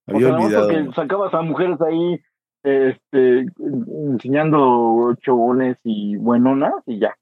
[0.07, 0.67] O Había sea, nada más olvidado.
[0.83, 2.21] porque sacabas a mujeres ahí
[2.63, 3.45] este,
[4.11, 7.15] enseñando chobones y buenonas y ya.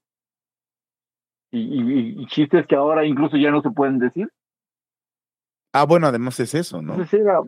[1.50, 4.28] Y, y- y chistes que ahora incluso ya no se pueden decir.
[5.72, 6.92] Ah, bueno, además es eso, ¿no?
[6.92, 7.40] Entonces era,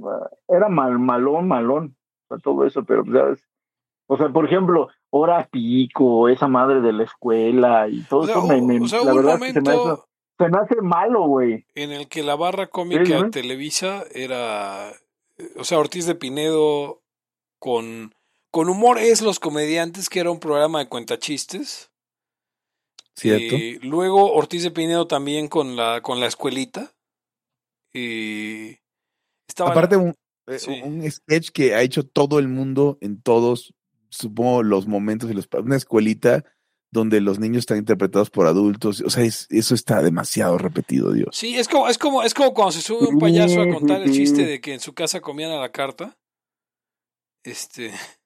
[0.49, 1.97] era mal, malón, malón.
[2.25, 3.45] O sea, todo eso, pero, ¿sabes?
[4.09, 8.35] O sea, por ejemplo, hora pico, esa madre de la escuela y todo O sea,
[8.37, 10.09] eso me, me- o sea, la verdad es que se me hace, momento
[10.39, 11.67] se me hace malo, güey.
[11.75, 13.31] en el que la barra cómica Sí.
[13.31, 14.93] Televisa era,
[15.59, 17.03] o sea, Ortiz de Pinedo
[17.59, 18.15] con,
[18.51, 21.91] con humor es Los Comediantes, que era un programa de cuentachistes.
[23.15, 23.57] ¿Cierto?
[23.57, 26.93] Eh, luego Ortiz de Pinedo también con la, con la escuelita.
[27.95, 28.79] Eh,
[29.49, 30.15] estaba Aparte, la- un,
[30.49, 30.81] eh, sí.
[30.85, 33.73] un sketch que ha hecho todo el mundo en todos,
[34.09, 36.45] supongo, los momentos y los una escuelita
[36.93, 39.03] donde los niños están interpretados por adultos.
[39.03, 41.29] O sea, es- eso está demasiado repetido, Dios.
[41.33, 44.13] Sí, es como, es como, es como cuando se sube un payaso a contar el
[44.13, 46.17] chiste de que en su casa comían a la carta.
[47.45, 47.91] Este,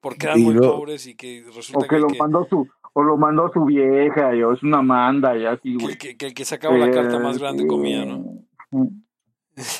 [0.00, 3.02] porque eran Y muy pobres y que resulta O que lo que, mandó su, o
[3.02, 5.92] lo mandó su vieja, y, o es una manda, y así, que güey.
[5.92, 8.44] el que, que el que sacaba la carta más grande comía, ¿no?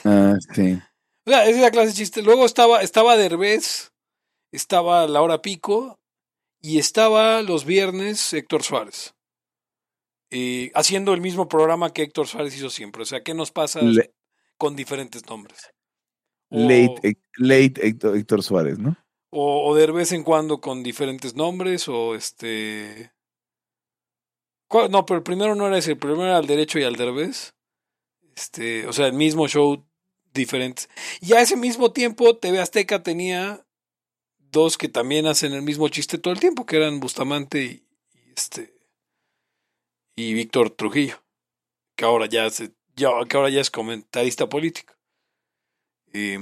[0.04, 0.78] Ah, sí.
[1.24, 2.20] O sea, esa es la clase de chiste.
[2.20, 3.91] Luego estaba, estaba Derbez,
[4.52, 5.98] estaba Laura Pico
[6.60, 9.14] y estaba los viernes Héctor Suárez.
[10.30, 13.02] Eh, haciendo el mismo programa que Héctor Suárez hizo siempre.
[13.02, 14.14] O sea, ¿qué nos pasa Le-
[14.56, 15.70] con diferentes nombres?
[16.50, 18.96] O, late, Héctor, Héctor Suárez, ¿no?
[19.30, 23.12] o, o de vez en cuando con diferentes nombres, o este.
[24.68, 24.90] ¿Cuál?
[24.90, 27.54] No, pero el primero no era ese, el primero era al derecho y al derbez.
[28.34, 29.86] Este, o sea, el mismo show
[30.32, 30.88] diferentes.
[31.20, 33.66] Y a ese mismo tiempo, TV Azteca tenía
[34.52, 38.32] dos que también hacen el mismo chiste todo el tiempo, que eran Bustamante y, y
[38.36, 38.74] este
[40.14, 41.16] y Víctor Trujillo,
[41.96, 44.94] que ahora ya se, ya, que ahora ya es comentarista político.
[46.12, 46.34] Y,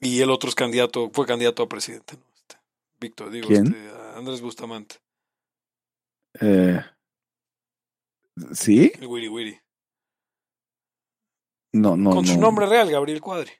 [0.00, 2.24] y el otro es candidato, fue candidato a presidente, ¿no?
[2.34, 2.56] Este,
[3.00, 3.66] Víctor, digo, ¿Quién?
[3.66, 4.96] este, Andrés Bustamante,
[6.40, 6.80] Eh,
[8.52, 8.92] ¿Sí?
[9.00, 9.60] el Wiri Wiri.
[11.72, 12.10] No, no.
[12.10, 12.40] Con su no.
[12.40, 13.52] nombre real, Gabriel Cuadri.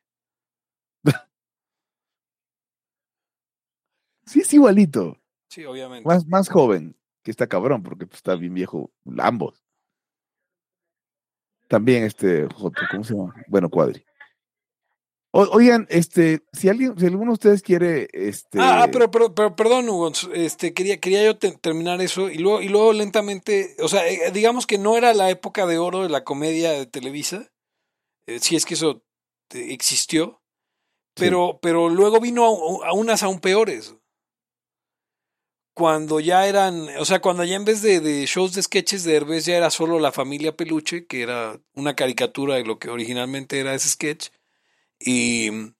[4.30, 5.18] Sí, es igualito.
[5.48, 6.06] Sí, obviamente.
[6.08, 9.64] Más, más joven, que está cabrón, porque pues, está bien viejo, ambos.
[11.66, 12.48] También este
[12.90, 13.34] ¿cómo se llama?
[13.48, 14.04] Bueno, Cuadri.
[15.32, 18.58] O- oigan, este, si alguien, si alguno de ustedes quiere, este.
[18.60, 22.38] Ah, ah, pero, pero, pero perdón, Hugo, este, quería, quería yo te- terminar eso y
[22.38, 26.02] luego, y luego lentamente, o sea, eh, digamos que no era la época de oro
[26.02, 27.52] de la comedia de Televisa,
[28.26, 29.04] eh, si es que eso
[29.54, 30.42] eh, existió,
[31.14, 33.94] pero, pero luego vino a, a unas aún peores.
[35.74, 39.14] Cuando ya eran, o sea, cuando ya en vez de, de shows de sketches de
[39.16, 43.58] Herbes ya era solo la familia Peluche, que era una caricatura de lo que originalmente
[43.60, 44.28] era ese sketch.
[44.98, 45.74] Y en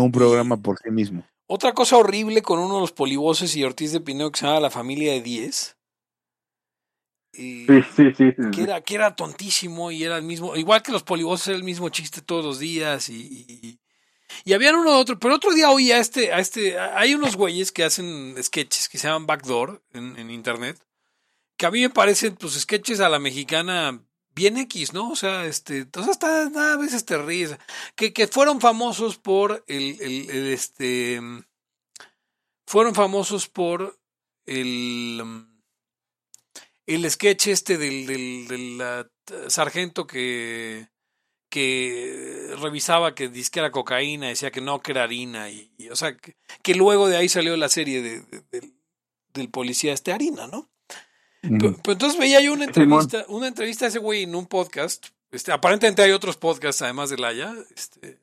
[0.00, 1.24] un programa por sí mismo.
[1.46, 4.60] otra cosa horrible con uno de los polivoces y Ortiz de Pinedo que se llama
[4.60, 5.76] La Familia de 10.
[7.32, 8.30] Y Sí, sí, sí.
[8.36, 11.56] sí, que era, que era tontísimo y era el mismo, igual que los polivoces era
[11.56, 13.78] el mismo chiste todos los días y, y-
[14.44, 17.72] Y habían uno otro, pero otro día oí a este, a este, hay unos güeyes
[17.72, 20.78] que hacen sketches que se llaman Backdoor en, internet,
[21.56, 24.00] que a mí me parecen, pues, sketches a la mexicana
[24.34, 25.10] bien X, ¿no?
[25.10, 27.56] O sea, este, o sea, hasta a veces te ríes.
[27.94, 31.20] Que, que fueron famosos por el, el, este,
[32.66, 33.98] fueron famosos por
[34.46, 35.22] el,
[36.86, 40.88] el sketch este del, del, del sargento que,
[41.50, 45.96] que revisaba que disque era cocaína, decía que no, que era harina, y, y o
[45.96, 48.72] sea, que, que, luego de ahí salió la serie de, de, de,
[49.34, 50.70] del policía este harina, ¿no?
[51.42, 51.58] Mm.
[51.58, 55.08] Pero, pero, entonces veía yo una entrevista, una entrevista a ese güey en un podcast,
[55.32, 58.18] este, aparentemente hay otros podcasts además de Laia, este,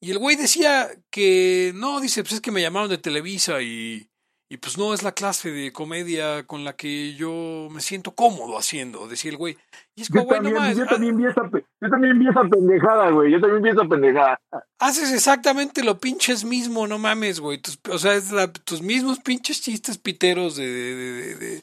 [0.00, 4.08] y el güey decía que, no, dice, pues es que me llamaron de Televisa y,
[4.50, 8.56] y pues no es la clase de comedia con la que yo me siento cómodo
[8.56, 9.58] haciendo, decía el güey.
[9.94, 13.10] Y es como, yo, también, no yo, también vi esa, yo también vi esa pendejada,
[13.10, 13.30] güey.
[13.30, 14.40] Yo también vi esa pendejada.
[14.78, 17.58] Haces exactamente lo pinches mismo, no mames, güey.
[17.58, 21.62] Tus, o sea, es la, tus mismos pinches chistes piteros de, de, de, de,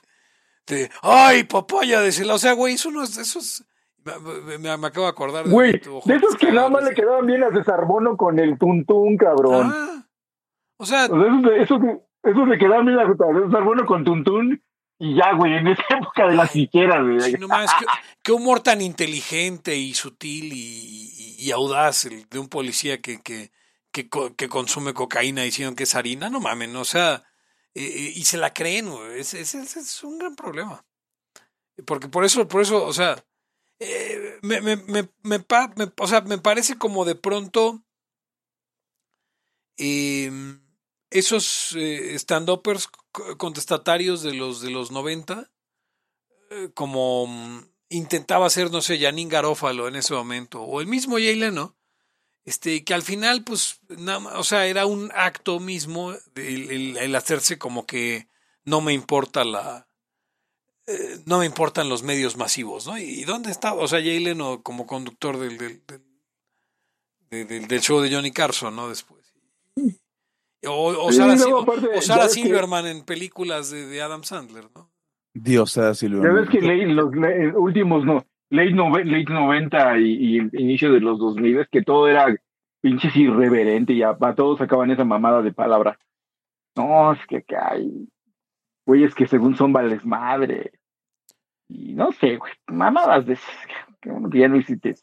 [0.68, 3.66] de ay, papaya, de O sea, güey, eso no es, eso es,
[4.04, 5.50] me, me, me, acabo de acordar.
[5.50, 8.60] Güey, de, de esos que nada más le quedaban bien a César Bono con el
[8.60, 9.72] tuntún, cabrón.
[9.74, 10.08] Ah,
[10.78, 11.80] o sea, o sea esos,
[12.26, 14.62] esos, esos le quedaban bien a César Bono con tuntún.
[14.98, 17.20] Y ya, güey, en esa época de la siquiera, güey.
[17.20, 17.86] Sí, no más, qué,
[18.24, 23.22] qué, humor tan inteligente y sutil y, y, y audaz el de un policía que,
[23.22, 23.52] que,
[23.92, 27.24] que, que, consume cocaína diciendo que es harina, no mames, o sea,
[27.74, 29.20] eh, y se la creen, güey.
[29.20, 30.86] Ese es, es, es, un gran problema.
[31.86, 33.18] Porque por eso, por eso, o sea,
[33.80, 35.46] eh, me, me, me, me,
[36.00, 37.84] o sea, me parece como de pronto
[39.78, 40.32] eh,
[41.20, 42.90] esos eh, stand-uppers
[43.38, 45.50] contestatarios de los de los 90,
[46.52, 51.16] eh, como um, intentaba hacer, no sé, Janine Garófalo en ese momento, o el mismo
[51.16, 51.76] Jay Leno,
[52.44, 57.58] este, que al final, pues, nada, o sea, era un acto mismo el, el, hacerse
[57.58, 58.28] como que
[58.64, 59.88] no me importa la,
[60.86, 62.98] eh, no me importan los medios masivos, ¿no?
[62.98, 63.74] ¿Y dónde está?
[63.74, 65.84] O sea, Jay Leno como conductor del, del,
[67.30, 68.90] del, del, del show de Johnny Carson, ¿no?
[68.90, 69.25] Después.
[70.68, 73.70] O, o Sí, Sarah, luego, o- aparte, o ya Sarah ves que- Silverman en películas
[73.72, 74.90] de, de Adam Sandler, ¿no?
[75.34, 76.36] Dios, Sarah Ya Silverman.
[76.36, 80.92] ves que late- los late- últimos, no, late, nove- late 90 y, y el inicio
[80.94, 82.28] de los 2000 es que todo era
[82.82, 85.98] pinches irreverente y a, a todos sacaban esa mamada de palabra.
[86.78, 88.08] No, es que, que hay
[88.86, 90.72] güeyes que según son vales madre.
[91.68, 93.50] Y no sé, güey, mamadas de esas,
[94.02, 94.96] que ya no hiciste.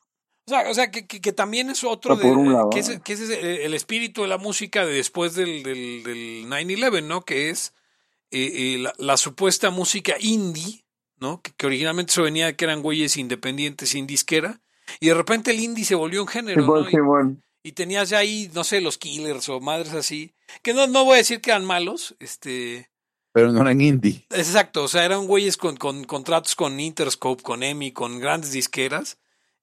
[0.47, 2.71] O sea, o sea que, que, que también es otro por de, un lado.
[2.71, 6.03] que, es, que ese es el, el espíritu de la música de después del, del,
[6.03, 7.25] del 9-11, ¿no?
[7.25, 7.75] Que es
[8.31, 10.85] eh, eh, la, la supuesta música indie,
[11.19, 11.41] ¿no?
[11.43, 14.61] Que, que originalmente se venía de que eran güeyes independientes sin disquera,
[15.01, 16.91] y de repente el indie se volvió un género, ¿no?
[16.91, 21.05] Y, y tenías ya ahí, no sé, los Killers o madres así, que no, no
[21.05, 22.91] voy a decir que eran malos, este...
[23.33, 24.27] Pero no eran indie.
[24.31, 29.19] Exacto, o sea, eran güeyes con, con contratos con Interscope, con EMI, con grandes disqueras,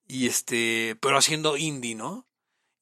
[0.09, 2.25] y este, pero haciendo indie, ¿no?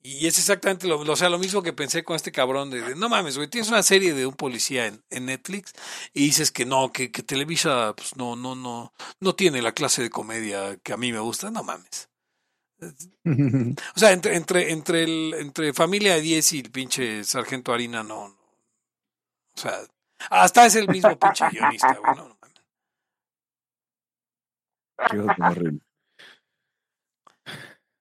[0.01, 2.95] Y es exactamente lo, o sea, lo mismo que pensé con este cabrón de, de,
[2.95, 5.73] no mames, güey, tienes una serie de un policía en, en Netflix
[6.13, 10.01] y dices que no, que, que Televisa, pues no, no, no, no tiene la clase
[10.01, 12.09] de comedia que a mí me gusta, no mames.
[13.95, 18.03] O sea, entre, entre, entre el, entre familia de 10 y el pinche sargento harina,
[18.03, 18.36] no, no.
[19.55, 19.80] O sea,
[20.30, 22.61] hasta es el mismo pinche guionista, güey, no, no mames.
[25.36, 25.86] Qué horrible.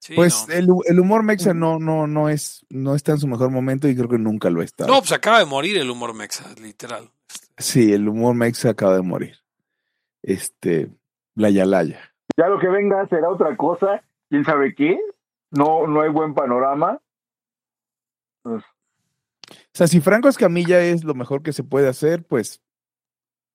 [0.06, 0.54] Sí, Pues no.
[0.54, 3.96] el, el humor mexa no, no, no es, no está en su mejor momento y
[3.96, 4.86] creo que nunca lo está.
[4.86, 7.10] No, pues acaba de morir el humor mexa, literal.
[7.58, 9.36] Sí, el humor mexa acaba de morir.
[10.22, 10.88] Este,
[11.34, 12.00] la Yalaya.
[12.36, 14.96] Ya lo que venga será otra cosa, quién sabe qué.
[15.50, 17.00] No, no hay buen panorama.
[18.42, 22.62] Pues, O sea, si Franco Escamilla es lo mejor que se puede hacer, pues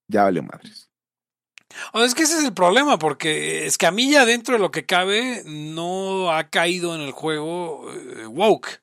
[0.10, 0.91] ya vale madres.
[1.94, 6.32] O es que ese es el problema, porque Escamilla, dentro de lo que cabe, no
[6.32, 8.82] ha caído en el juego eh, woke.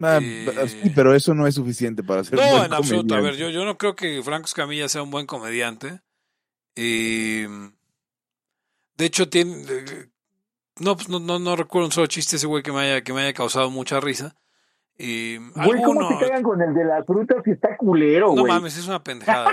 [0.00, 3.14] Ah, Eh, sí, pero eso no es suficiente para ser un No, buen en absoluto.
[3.14, 6.00] A ver, yo, yo no creo que Franco Escamilla sea un buen comediante.
[6.76, 7.46] Eh,
[8.96, 9.62] de hecho, tiene.
[9.68, 10.08] eh,
[10.78, 13.12] no, pues no, no, no recuerdo un solo chiste ese güey que me haya, que
[13.12, 14.36] me haya causado mucha risa.
[14.96, 18.52] Eh, Güey, ¿cómo te cagan con el de las frutas que está culero, no güey?
[18.52, 19.52] mames, es una pendejada.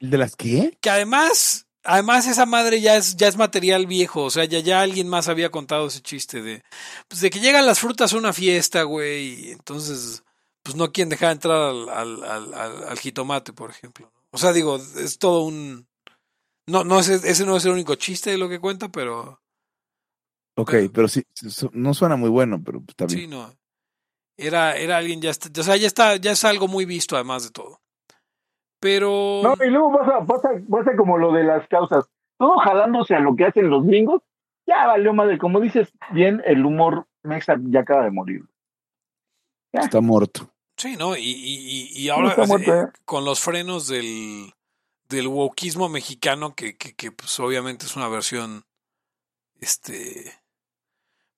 [0.00, 0.76] ¿El de las qué?
[0.80, 4.80] que además, además esa madre ya es, ya es material viejo, o sea, ya, ya
[4.80, 6.62] alguien más había contado ese chiste de,
[7.08, 10.22] pues de que llegan las frutas a una fiesta, güey, y entonces,
[10.62, 14.10] pues no quieren dejar entrar al, al, al, al- al jitomate, por ejemplo.
[14.30, 15.86] O sea, digo, es todo un,
[16.66, 19.40] no, no es, ese no es el único chiste de lo que cuenta, pero
[20.56, 21.22] Ok, Pero- pero sí,
[21.72, 23.20] no suena muy bueno, pero está bien.
[23.20, 23.54] sí, no.
[24.36, 27.44] Era, era alguien ya está, o sea, ya está, ya es algo muy visto además
[27.44, 27.80] de todo.
[28.84, 29.40] Pero.
[29.42, 32.04] No, y luego pasa, pasa, pasa como lo de las causas.
[32.36, 34.20] Todo jalándose a lo que hacen los gringos,
[34.66, 35.38] ya valió madre.
[35.38, 38.42] Como dices bien, el humor mexa ya acaba de morir.
[39.72, 39.80] Ya.
[39.80, 40.50] Está muerto.
[40.76, 41.16] Sí, ¿no?
[41.16, 42.86] Y, y, y ahora muerto, eh, ¿eh?
[43.06, 44.52] con los frenos del,
[45.08, 48.64] del wokismo mexicano, que, que, que pues obviamente es una versión
[49.60, 50.30] este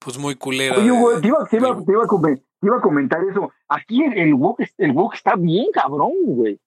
[0.01, 0.79] pues muy culera.
[0.79, 3.21] Oye, de- güey, te iba, te iba- te iba a comen- te iba a comentar
[3.31, 3.53] eso.
[3.69, 4.35] Aquí el, el
[4.79, 6.59] el woke está bien cabrón, güey.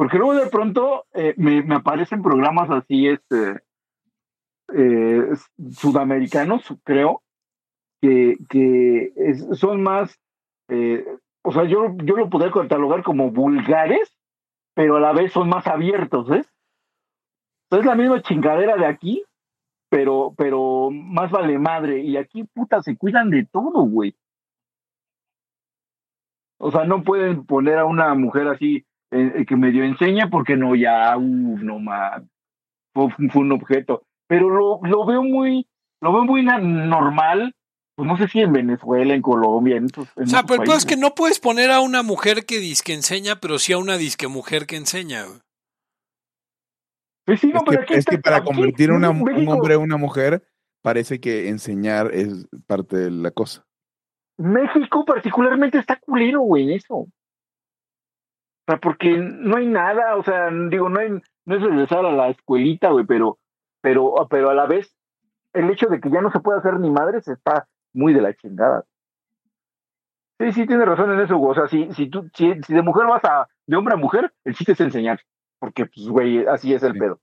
[0.00, 3.60] Porque luego de pronto eh, me, me aparecen programas así, este,
[4.74, 5.28] eh,
[5.72, 7.22] sudamericanos, creo,
[8.00, 9.12] que, que
[9.52, 10.18] son más,
[10.68, 11.04] eh,
[11.42, 14.16] o sea, yo, yo lo podría catalogar como vulgares,
[14.72, 16.50] pero a la vez son más abiertos, ¿ves?
[17.70, 19.22] Es la misma chingadera de aquí,
[19.90, 22.00] pero, pero más vale madre.
[22.00, 24.16] Y aquí, puta, se cuidan de todo, güey.
[26.58, 30.56] O sea, no pueden poner a una mujer así eh, eh, que medio enseña porque
[30.56, 32.22] no, ya, uff, no más.
[32.94, 34.02] Fue, fue un objeto.
[34.28, 35.66] Pero lo, lo veo muy,
[36.00, 37.54] lo veo muy normal.
[37.96, 40.70] Pues no sé si en Venezuela, en Colombia, en esos, en O sea, pero el
[40.70, 43.98] es que no puedes poner a una mujer que disque enseña, pero sí a una
[43.98, 45.24] disque mujer que enseña.
[47.26, 49.74] Pues sí, no, es pero que, aquí es que para aquí, convertir una- un hombre
[49.74, 50.42] en una mujer,
[50.82, 53.66] parece que enseñar es parte de la cosa.
[54.38, 57.06] México particularmente está culero, güey, eso.
[58.70, 61.10] Sea, porque no hay nada, o sea, digo, no hay,
[61.44, 63.38] no es regresar a la escuelita, güey, pero,
[63.80, 64.94] pero, pero a la vez,
[65.52, 68.34] el hecho de que ya no se puede hacer ni madres está muy de la
[68.34, 68.84] chingada.
[70.38, 71.50] Sí, sí, tienes razón en eso, güey.
[71.50, 74.32] O sea, si, si tú, si, si de mujer vas a, de hombre a mujer,
[74.44, 75.20] el chiste es enseñar.
[75.58, 76.98] Porque, pues, güey, así es el Sí.
[76.98, 77.20] pedo.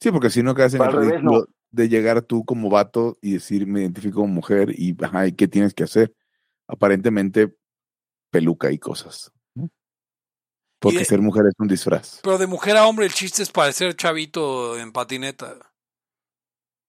[0.00, 1.44] Sí, porque si no quedas en el revés, no.
[1.70, 5.48] de llegar tú como vato y decir me identifico como mujer y, ajá, ¿y qué
[5.48, 6.12] tienes que hacer?
[6.66, 7.54] Aparentemente
[8.30, 9.32] peluca y cosas.
[10.82, 13.50] Porque de- ser mujer es un disfraz, Pero de mujer a hombre el chiste es
[13.50, 15.54] parecer chavito en patineta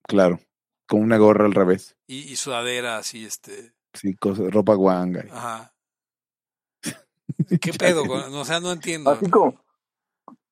[0.06, 0.38] claro.
[0.86, 1.96] Con una gorra al revés.
[2.06, 3.72] y, y sudadera así, este.
[3.94, 5.24] Sí, cosas, ropa guanga.
[5.32, 5.72] Ajá.
[7.60, 8.04] ¿Qué pedo?
[8.06, 9.10] con- O sea, no entiendo.
[9.10, 9.58] Así como,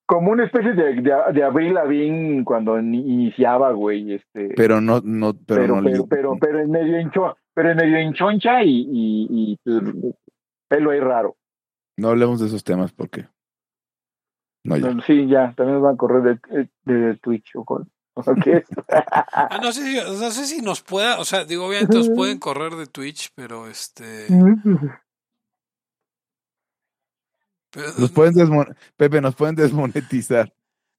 [0.07, 4.55] como una especie de, de, de Avril Lavigne cuando ni- iniciaba, güey, este.
[4.57, 7.77] Pero no, no, pero, pero, no pero, le- pero, pero en medio hincho, pero en
[7.77, 10.15] medio hinchoncha y, y, y, pues,
[10.69, 11.37] pelo ahí raro.
[11.99, 13.27] no hablemos de esos temas porque
[14.65, 14.97] no ya.
[15.07, 17.91] Sí, ya, también nos van a correr de, de Twitch o con.
[19.35, 22.39] Ah, no, sé si, no sé si nos pueda, o sea, digo, obviamente nos pueden
[22.39, 24.27] correr de Twitch, pero este.
[27.71, 30.53] pero- Nos pueden desmon- Pepe, nos pueden desmonetizar.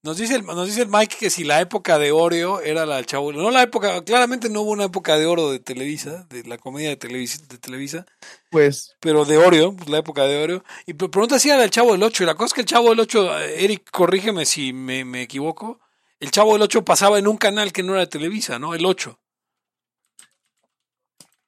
[0.05, 2.97] Nos dice, el, nos dice el Mike que si la época de Oreo era la
[2.97, 3.31] del chavo.
[3.31, 6.89] No la época, claramente no hubo una época de oro de Televisa, de la comedia
[6.89, 8.05] de Televisa, de Televisa
[8.49, 10.63] Pues pero de Oreo, pues la época de Oreo.
[10.85, 12.23] Y pre- pregunta si era del chavo del 8.
[12.23, 15.21] Y la cosa es que el chavo del 8, eh, Eric, corrígeme si me, me
[15.21, 15.79] equivoco.
[16.19, 18.73] El chavo del 8 pasaba en un canal que no era de Televisa, ¿no?
[18.75, 19.17] El 8.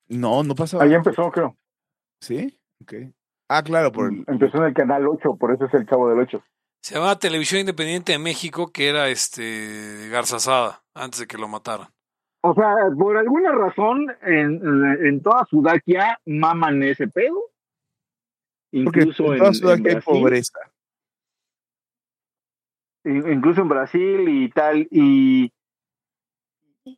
[0.08, 0.84] no, no pasaba.
[0.84, 1.58] Ahí empezó, creo.
[2.22, 2.58] ¿Sí?
[2.82, 2.94] Ok.
[3.50, 4.24] Ah, claro, por el.
[4.28, 6.42] Empezó en el canal 8, por eso es el chavo del 8.
[6.86, 11.48] Se llamaba Televisión Independiente de México, que era este Garza Sada, antes de que lo
[11.48, 11.88] mataran.
[12.44, 14.62] O sea, por alguna razón, en,
[15.04, 17.42] en toda Sudakia maman ese pedo.
[18.72, 20.60] Incluso en en, toda Sudáfrica hay pobreza.
[23.06, 25.52] in- incluso en Brasil y tal, y,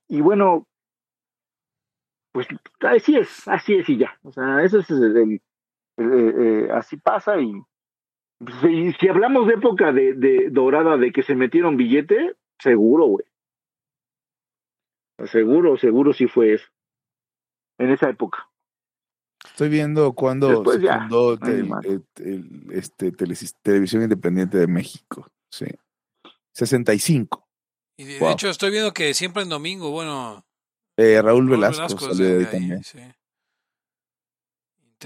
[0.09, 0.67] y bueno,
[2.33, 2.45] pues
[2.81, 4.19] así es, así es y ya.
[4.23, 5.41] O sea, eso es el, el-
[5.95, 7.53] el- eh, así pasa y,
[8.39, 13.05] pues, y si hablamos de época de, de dorada de que se metieron billete, seguro,
[13.05, 13.25] güey.
[15.31, 16.67] Seguro, seguro sí fue eso.
[17.79, 18.49] En esa época.
[19.45, 25.27] Estoy viendo cuando Después se ya, fundó tel- el- el- este, Televisión Independiente de México.
[25.51, 25.65] Sí.
[26.53, 27.47] 65.
[27.99, 28.31] Y de, de Wow.
[28.31, 30.43] hecho estoy viendo que siempre en domingo, bueno,
[30.97, 32.83] Eh, Raúl Raúl Velasco, Velasco salió de de ahí ahí, también.
[32.83, 32.97] sí.
[32.97, 33.15] Qué,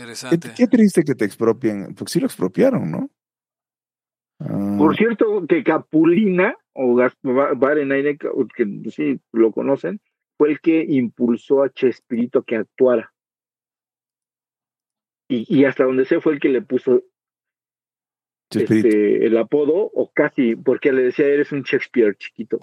[0.02, 0.54] Interesante.
[0.56, 3.10] qué triste que te expropien, porque sí lo expropiaron, ¿no?
[4.50, 10.00] Ah, Por cierto, que Capulina, o Gaspar Barenaine, que sí lo conocen,
[10.38, 13.14] fue el que impulsó a Chespirito a que actuara.
[15.28, 17.04] Y, y hasta donde sé fue el que le puso
[18.50, 22.60] este, el apodo, o casi, porque le decía, eres un Shakespeare chiquito.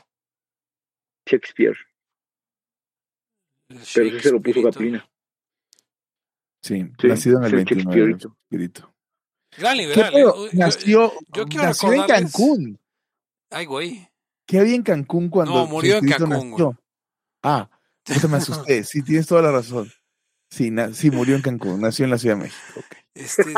[1.26, 1.76] Shakespeare.
[3.68, 4.62] Pero sí se lo puso.
[4.62, 5.08] Capulina.
[6.62, 8.36] Sí, sí, nacido en el es el 29 de Chespirito.
[8.50, 8.97] Chespirito.
[9.56, 10.14] Gran ¿Qué liberal.
[10.14, 10.20] ¿eh?
[10.20, 12.80] yo- Nació, yo quiero nació en Cancún.
[13.50, 14.08] Ay, güey.
[14.46, 16.78] ¿Qué había en Cancún cuando No, murió en Cancún, nació?
[17.42, 17.68] Ah,
[18.04, 18.84] puta, me asusté.
[18.84, 19.90] Sí, tienes toda la razón.
[20.50, 22.62] Sí, sí, murió en Cancún, nació en la Ciudad de México.
[22.76, 22.96] ok.
[23.14, 23.54] Este, eh,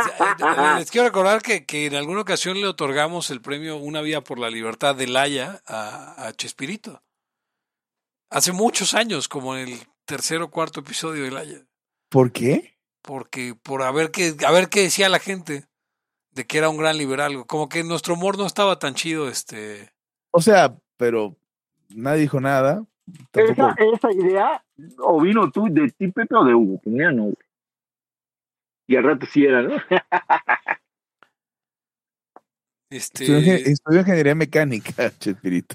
[0.79, 4.39] les quiero recordar que, que, en alguna ocasión le otorgamos el premio Una Vía por
[4.39, 7.03] la Libertad de Laya a, a Chespirito.
[8.31, 11.67] Hace muchos años, como en el tercer o cuarto episodio de Laya.
[12.09, 12.79] ¿Por qué?
[13.03, 15.67] Porque por a ver qué, a ver qué decía la gente
[16.33, 17.47] de que era un gran liberal.
[17.47, 19.93] Como que nuestro humor no estaba tan chido, este.
[20.31, 21.37] O sea, pero
[21.89, 22.85] nadie dijo nada.
[23.33, 24.65] Esa, esa, idea,
[24.99, 27.33] o vino tú de ti, Pepe, o de Hugo, pues no,
[28.87, 29.75] Y al rato sí era, ¿no?
[32.91, 33.25] este...
[33.69, 35.75] Estudió, ingeniería mecánica, Chespirito.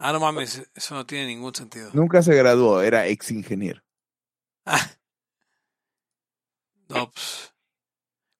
[0.00, 1.90] Ah, no mames, eso no tiene ningún sentido.
[1.92, 3.82] Nunca se graduó, era ex ingeniero.
[4.64, 4.80] Ah.
[6.88, 7.49] No, pues.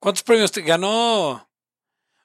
[0.01, 1.33] ¿Cuántos premios te ganó?
[1.33, 1.47] O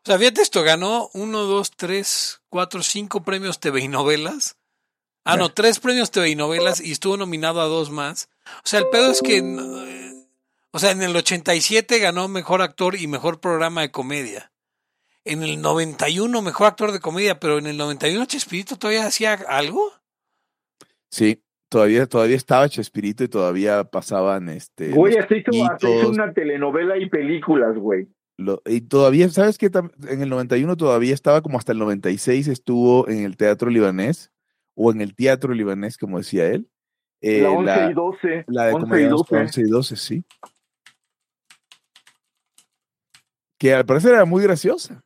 [0.06, 4.56] sea, fíjate esto, ganó uno, dos, tres, cuatro, cinco premios TV y novelas.
[5.26, 8.30] Ah, no, tres premios TV y novelas y estuvo nominado a dos más.
[8.64, 9.42] O sea, el pedo es que.
[10.72, 14.52] O sea, en el 87 ganó mejor actor y mejor programa de comedia.
[15.24, 19.92] En el 91 mejor actor de comedia, pero en el 91 Chespirito todavía hacía algo.
[21.10, 21.42] Sí,
[21.76, 24.92] todavía, todavía estaba Chespirito y todavía pasaban este.
[24.92, 28.08] Güey, hasta hizo, hizo una telenovela y películas, güey.
[28.66, 29.70] y todavía, ¿sabes qué?
[30.08, 34.32] En el 91 todavía estaba como hasta el 96 estuvo en el Teatro Libanés
[34.74, 36.70] o en el teatro libanés, como decía él.
[37.22, 38.46] Eh, la 11 y 12.
[38.48, 39.36] La de 11 y 12.
[39.36, 40.26] 11 y 12, sí.
[43.58, 45.04] Que al parecer era muy graciosa.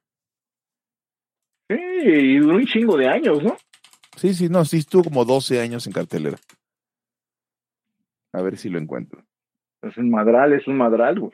[1.67, 3.57] Sí, y duró un chingo de años, ¿no?
[4.17, 6.37] Sí, sí, no, sí estuvo como 12 años en cartelera.
[8.33, 9.23] A ver si lo encuentro.
[9.81, 11.33] Es un madral, es un madral, güey.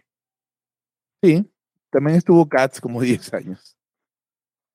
[1.24, 1.50] Sí,
[1.90, 3.78] también estuvo Cats como 10 años.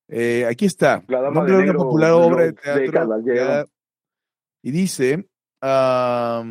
[0.09, 1.05] Eh, aquí está.
[1.07, 3.71] La Dama de una popular obra de teatro.
[4.63, 5.29] y dice,
[5.63, 6.47] um,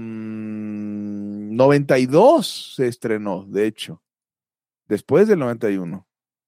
[1.55, 4.01] 92 se estrenó, de hecho.
[4.87, 6.07] Después del 91,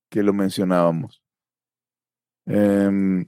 [0.09, 1.22] que lo mencionábamos.
[2.45, 3.26] Um,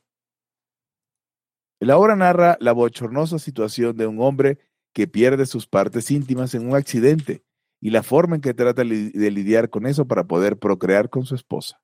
[1.80, 4.60] la obra narra la bochornosa situación de un hombre
[4.94, 7.44] que pierde sus partes íntimas en un accidente
[7.82, 11.36] y la forma en que trata de lidiar con eso para poder procrear con su
[11.36, 11.82] esposa.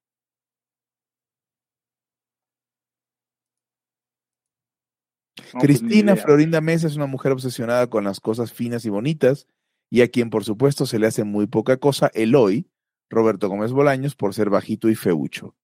[5.52, 9.48] Pues, Cristina Florinda Mesa es una mujer obsesionada con las cosas finas y bonitas
[9.90, 12.70] y a quien por supuesto se le hace muy poca cosa Eloy,
[13.10, 15.56] Roberto Gómez Bolaños, por ser bajito y feucho.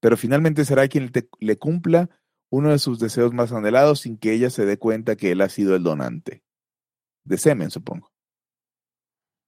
[0.00, 2.10] Pero finalmente será quien le cumpla
[2.50, 5.48] uno de sus deseos más anhelados sin que ella se dé cuenta que él ha
[5.48, 6.42] sido el donante.
[7.24, 8.12] De semen, supongo.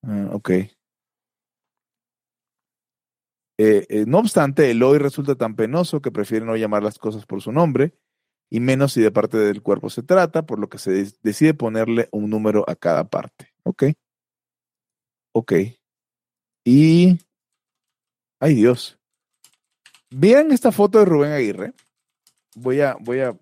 [0.03, 0.51] Ah, ok.
[0.51, 0.67] Eh,
[3.59, 7.53] eh, no obstante, Eloy resulta tan penoso que prefiere no llamar las cosas por su
[7.53, 7.95] nombre
[8.51, 12.09] y menos si de parte del cuerpo se trata, por lo que se decide ponerle
[12.13, 13.55] un número a cada parte.
[13.63, 13.85] ¿Ok?
[15.33, 15.53] Ok.
[16.65, 17.19] Y...
[18.41, 18.99] ¡Ay Dios!
[20.11, 21.73] Vean esta foto de Rubén Aguirre.
[22.55, 23.37] Voy a, voy a,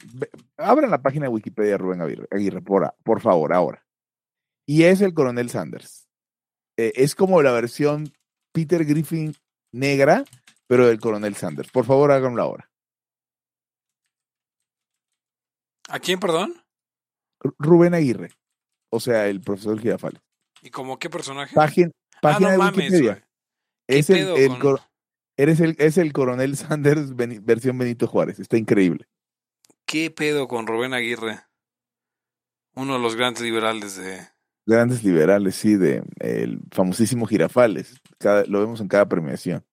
[0.57, 3.85] abran la página de Wikipedia de Rubén Aguirre, por, por favor, ahora.
[4.67, 6.09] Y es el coronel Sanders.
[6.77, 8.13] Eh, es como la versión
[8.53, 9.35] Peter Griffin
[9.73, 10.25] negra,
[10.67, 11.71] pero del coronel Sanders.
[11.71, 12.71] Por favor, háganlo ahora.
[15.89, 16.55] ¿A quién, perdón?
[17.59, 18.31] Rubén Aguirre.
[18.93, 20.23] O sea, el profesor Girafales.
[20.63, 21.55] ¿Y como qué personaje?
[21.55, 21.91] Página,
[22.23, 23.29] página de Wikipedia.
[23.89, 24.59] Es el,
[25.41, 28.39] eres el, es el coronel Sanders versión Benito Juárez.
[28.39, 29.07] Está increíble.
[29.87, 31.41] ¿Qué pedo con Rubén Aguirre?
[32.75, 34.21] Uno de los grandes liberales de.
[34.67, 38.01] Grandes liberales, sí, de el famosísimo Girafales.
[38.47, 39.65] lo vemos en cada premiación.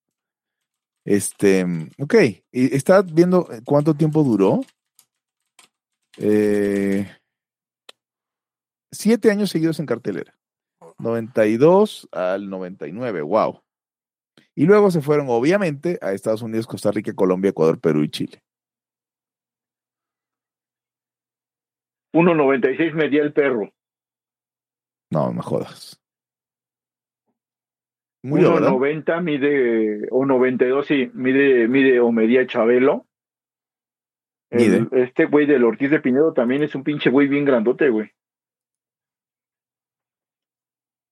[1.05, 1.65] Este,
[1.99, 2.15] ok.
[2.51, 4.61] ¿Y ¿Está viendo cuánto tiempo duró?
[6.17, 7.07] Eh,
[8.91, 10.33] siete años seguidos en cartelera.
[10.97, 13.61] 92 al 99, wow.
[14.55, 18.41] Y luego se fueron, obviamente, a Estados Unidos, Costa Rica, Colombia, Ecuador, Perú y Chile.
[22.13, 23.71] 1.96 medía el perro.
[25.11, 26.01] No, me jodas.
[28.23, 33.07] 1.90 mide, o 92, sí, mide, mide o medía Chabelo
[34.49, 38.11] este güey del Ortiz de Pinedo también es un pinche güey bien grandote, güey.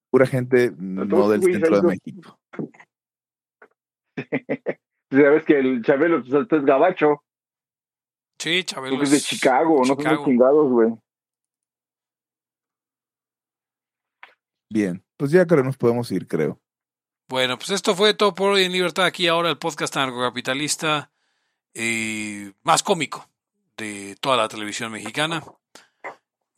[0.09, 2.39] Pura gente no del centro de México.
[5.09, 7.24] Sabes que el Chabelo pues, es gabacho.
[8.39, 9.01] Sí, Chabelo.
[9.01, 10.93] Es de Chicago, no son chingados, güey.
[14.70, 16.59] Bien, pues ya creo que nos podemos ir, creo.
[17.30, 19.05] Bueno, pues esto fue todo por hoy en Libertad.
[19.05, 21.11] Aquí ahora el podcast anarcocapitalista
[21.74, 23.28] eh, más cómico
[23.78, 25.43] de toda la televisión mexicana.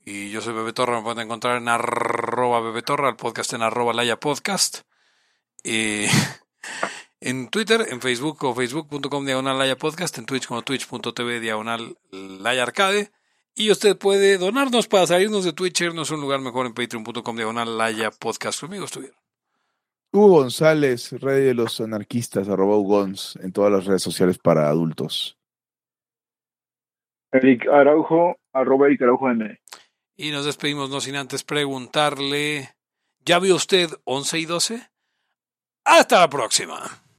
[0.04, 3.62] Y yo soy Bebe Torra, me pueden encontrar en arroba Bebe Torra, el podcast en
[3.62, 4.82] arroba Laya Podcast.
[5.64, 6.10] Eh,
[7.28, 12.64] en Twitter, en Facebook o facebook.com diagonal Laya Podcast, en Twitch como twitch.tv diagonal Laya
[12.64, 13.12] Arcade.
[13.54, 17.36] Y usted puede donarnos para salirnos de Twitch, irnos a un lugar mejor en patreon.com
[17.36, 18.62] diagonal Laya Podcast.
[18.62, 19.18] Conmigo estuvieron.
[20.14, 25.38] Hugo González, rey de los anarquistas, arroba Ugons, en todas las redes sociales para adultos.
[27.34, 29.60] Eric Araujo, arroba Eric Araujo M.
[30.16, 32.70] Y nos despedimos no sin antes preguntarle,
[33.26, 34.90] ¿ya vio usted 11 y 12?
[35.84, 37.04] Hasta la próxima.